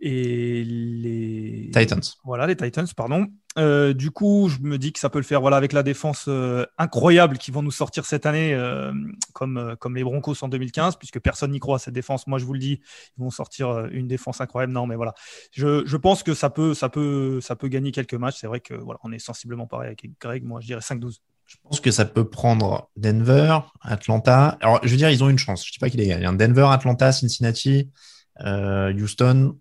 et 0.00 0.64
les 0.64 1.70
Titans. 1.72 2.02
Voilà, 2.24 2.46
les 2.46 2.56
Titans, 2.56 2.86
pardon. 2.96 3.26
Euh, 3.58 3.92
du 3.92 4.10
coup, 4.10 4.48
je 4.48 4.60
me 4.60 4.78
dis 4.78 4.92
que 4.92 5.00
ça 5.00 5.10
peut 5.10 5.18
le 5.18 5.24
faire 5.24 5.40
voilà, 5.40 5.56
avec 5.56 5.72
la 5.72 5.82
défense 5.82 6.26
euh, 6.28 6.64
incroyable 6.78 7.38
qui 7.38 7.50
vont 7.50 7.62
nous 7.62 7.72
sortir 7.72 8.06
cette 8.06 8.24
année, 8.24 8.54
euh, 8.54 8.92
comme, 9.32 9.76
comme 9.80 9.96
les 9.96 10.04
Broncos 10.04 10.36
en 10.42 10.48
2015, 10.48 10.96
puisque 10.96 11.18
personne 11.18 11.50
n'y 11.50 11.58
croit 11.58 11.76
à 11.76 11.78
cette 11.78 11.94
défense. 11.94 12.26
Moi, 12.26 12.38
je 12.38 12.44
vous 12.44 12.52
le 12.52 12.60
dis, 12.60 12.80
ils 13.16 13.22
vont 13.22 13.30
sortir 13.30 13.86
une 13.90 14.06
défense 14.06 14.40
incroyable. 14.40 14.72
Non, 14.72 14.86
mais 14.86 14.94
voilà. 14.94 15.14
Je, 15.52 15.84
je 15.84 15.96
pense 15.96 16.22
que 16.22 16.34
ça 16.34 16.50
peut, 16.50 16.72
ça, 16.74 16.88
peut, 16.88 17.40
ça 17.40 17.56
peut 17.56 17.68
gagner 17.68 17.90
quelques 17.90 18.14
matchs. 18.14 18.36
C'est 18.40 18.46
vrai 18.46 18.60
que 18.60 18.74
voilà, 18.74 19.00
on 19.02 19.12
est 19.12 19.18
sensiblement 19.18 19.66
pareil 19.66 19.88
avec 19.88 20.06
Greg. 20.20 20.44
Moi, 20.44 20.60
je 20.60 20.66
dirais 20.66 20.80
5-12. 20.80 21.18
Je 21.46 21.56
pense 21.62 21.80
que 21.80 21.90
ça 21.90 22.04
peut 22.04 22.28
prendre 22.28 22.90
Denver, 22.96 23.58
Atlanta. 23.80 24.58
Alors, 24.60 24.80
je 24.82 24.90
veux 24.90 24.98
dire, 24.98 25.10
ils 25.10 25.24
ont 25.24 25.30
une 25.30 25.38
chance. 25.38 25.64
Je 25.64 25.70
ne 25.70 25.72
dis 25.72 25.78
pas 25.78 25.90
qu'il 25.90 26.00
est 26.00 26.06
gagné. 26.06 26.26
Denver, 26.36 26.68
Atlanta, 26.70 27.10
Cincinnati, 27.10 27.90
Houston, 28.38 29.58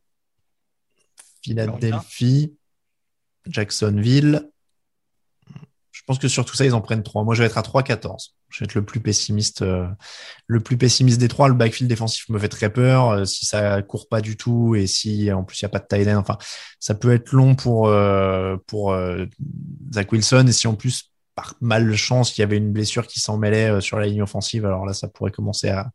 Philadelphie, 1.41 2.57
Jacksonville. 3.49 4.49
Je 5.91 6.03
pense 6.05 6.19
que 6.19 6.27
sur 6.27 6.45
tout 6.45 6.55
ça, 6.55 6.63
ils 6.63 6.73
en 6.73 6.81
prennent 6.81 7.03
trois. 7.03 7.23
Moi, 7.23 7.33
je 7.33 7.41
vais 7.41 7.47
être 7.47 7.57
à 7.57 7.61
3-14. 7.61 8.33
Je 8.49 8.59
vais 8.59 8.65
être 8.65 8.75
le 8.75 8.85
plus 8.85 8.99
pessimiste, 8.99 9.61
euh, 9.61 9.87
le 10.45 10.59
plus 10.59 10.77
pessimiste 10.77 11.19
des 11.19 11.27
trois. 11.27 11.47
Le 11.47 11.53
backfield 11.53 11.89
défensif 11.89 12.29
me 12.29 12.39
fait 12.39 12.47
très 12.49 12.71
peur. 12.71 13.09
Euh, 13.09 13.25
si 13.25 13.45
ça 13.45 13.81
court 13.81 14.07
pas 14.07 14.21
du 14.21 14.37
tout 14.37 14.75
et 14.75 14.87
si 14.87 15.31
en 15.31 15.43
plus 15.43 15.59
il 15.59 15.65
n'y 15.65 15.67
a 15.67 15.69
pas 15.69 15.79
de 15.79 15.87
tight 15.89 16.07
end, 16.07 16.17
enfin, 16.17 16.37
ça 16.79 16.93
peut 16.93 17.11
être 17.13 17.31
long 17.31 17.55
pour 17.55 17.87
euh, 17.87 18.55
pour 18.67 18.95
Zach 19.91 20.11
Wilson. 20.11 20.45
Et 20.47 20.51
si 20.51 20.67
en 20.67 20.75
plus 20.75 21.11
par 21.35 21.55
malchance, 21.61 22.37
il 22.37 22.41
y 22.41 22.43
avait 22.43 22.57
une 22.57 22.71
blessure 22.71 23.05
qui 23.05 23.19
s'en 23.19 23.37
mêlait 23.37 23.81
sur 23.81 23.99
la 23.99 24.07
ligne 24.07 24.21
offensive, 24.21 24.65
alors 24.65 24.85
là, 24.85 24.93
ça 24.93 25.07
pourrait 25.07 25.31
commencer 25.31 25.69
à, 25.69 25.91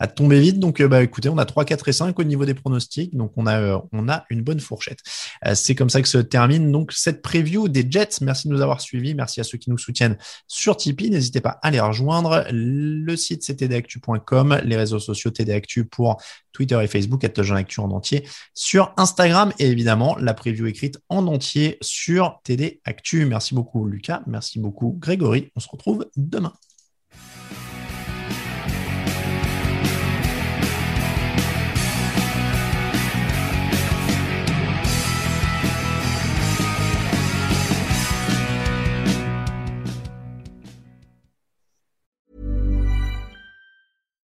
à 0.00 0.08
tomber 0.08 0.40
vite. 0.40 0.58
Donc, 0.58 0.80
euh, 0.80 0.88
bah, 0.88 1.02
écoutez, 1.02 1.28
on 1.28 1.38
a 1.38 1.44
3, 1.44 1.64
4 1.64 1.88
et 1.88 1.92
5 1.92 2.18
au 2.18 2.24
niveau 2.24 2.44
des 2.44 2.54
pronostics. 2.54 3.14
Donc, 3.14 3.32
on 3.36 3.46
a, 3.46 3.60
euh, 3.60 3.78
on 3.92 4.08
a 4.08 4.24
une 4.30 4.42
bonne 4.42 4.58
fourchette. 4.58 4.98
Euh, 5.46 5.54
c'est 5.54 5.74
comme 5.74 5.90
ça 5.90 6.02
que 6.02 6.08
se 6.08 6.18
termine 6.18 6.72
donc 6.72 6.92
cette 6.92 7.22
preview 7.22 7.68
des 7.68 7.86
Jets. 7.88 8.20
Merci 8.22 8.48
de 8.48 8.54
nous 8.54 8.62
avoir 8.62 8.80
suivis. 8.80 9.14
Merci 9.14 9.40
à 9.40 9.44
ceux 9.44 9.58
qui 9.58 9.70
nous 9.70 9.78
soutiennent 9.78 10.16
sur 10.48 10.76
Tipeee. 10.76 11.10
N'hésitez 11.10 11.40
pas 11.40 11.58
à 11.62 11.70
les 11.70 11.80
rejoindre. 11.80 12.46
Le 12.50 13.14
site, 13.14 13.44
c'est 13.44 13.56
tdactu.com. 13.56 14.60
Les 14.64 14.76
réseaux 14.76 14.98
sociaux 14.98 15.30
tdactu 15.30 15.84
pour 15.84 16.20
Twitter 16.52 16.78
et 16.82 16.86
Facebook, 16.86 17.24
Actu 17.24 17.80
en 17.80 17.90
entier 17.90 18.26
sur 18.54 18.92
Instagram 18.96 19.52
et 19.58 19.68
évidemment 19.68 20.16
la 20.16 20.34
preview 20.34 20.66
écrite 20.66 20.98
en 21.08 21.26
entier 21.26 21.78
sur 21.80 22.40
TD 22.42 22.80
Actu. 22.84 23.24
Merci 23.26 23.54
beaucoup, 23.54 23.86
Lucas. 23.86 24.22
Merci 24.26 24.58
beaucoup, 24.58 24.96
Grégory. 24.98 25.52
On 25.54 25.60
se 25.60 25.68
retrouve 25.68 26.06
demain. 26.16 26.52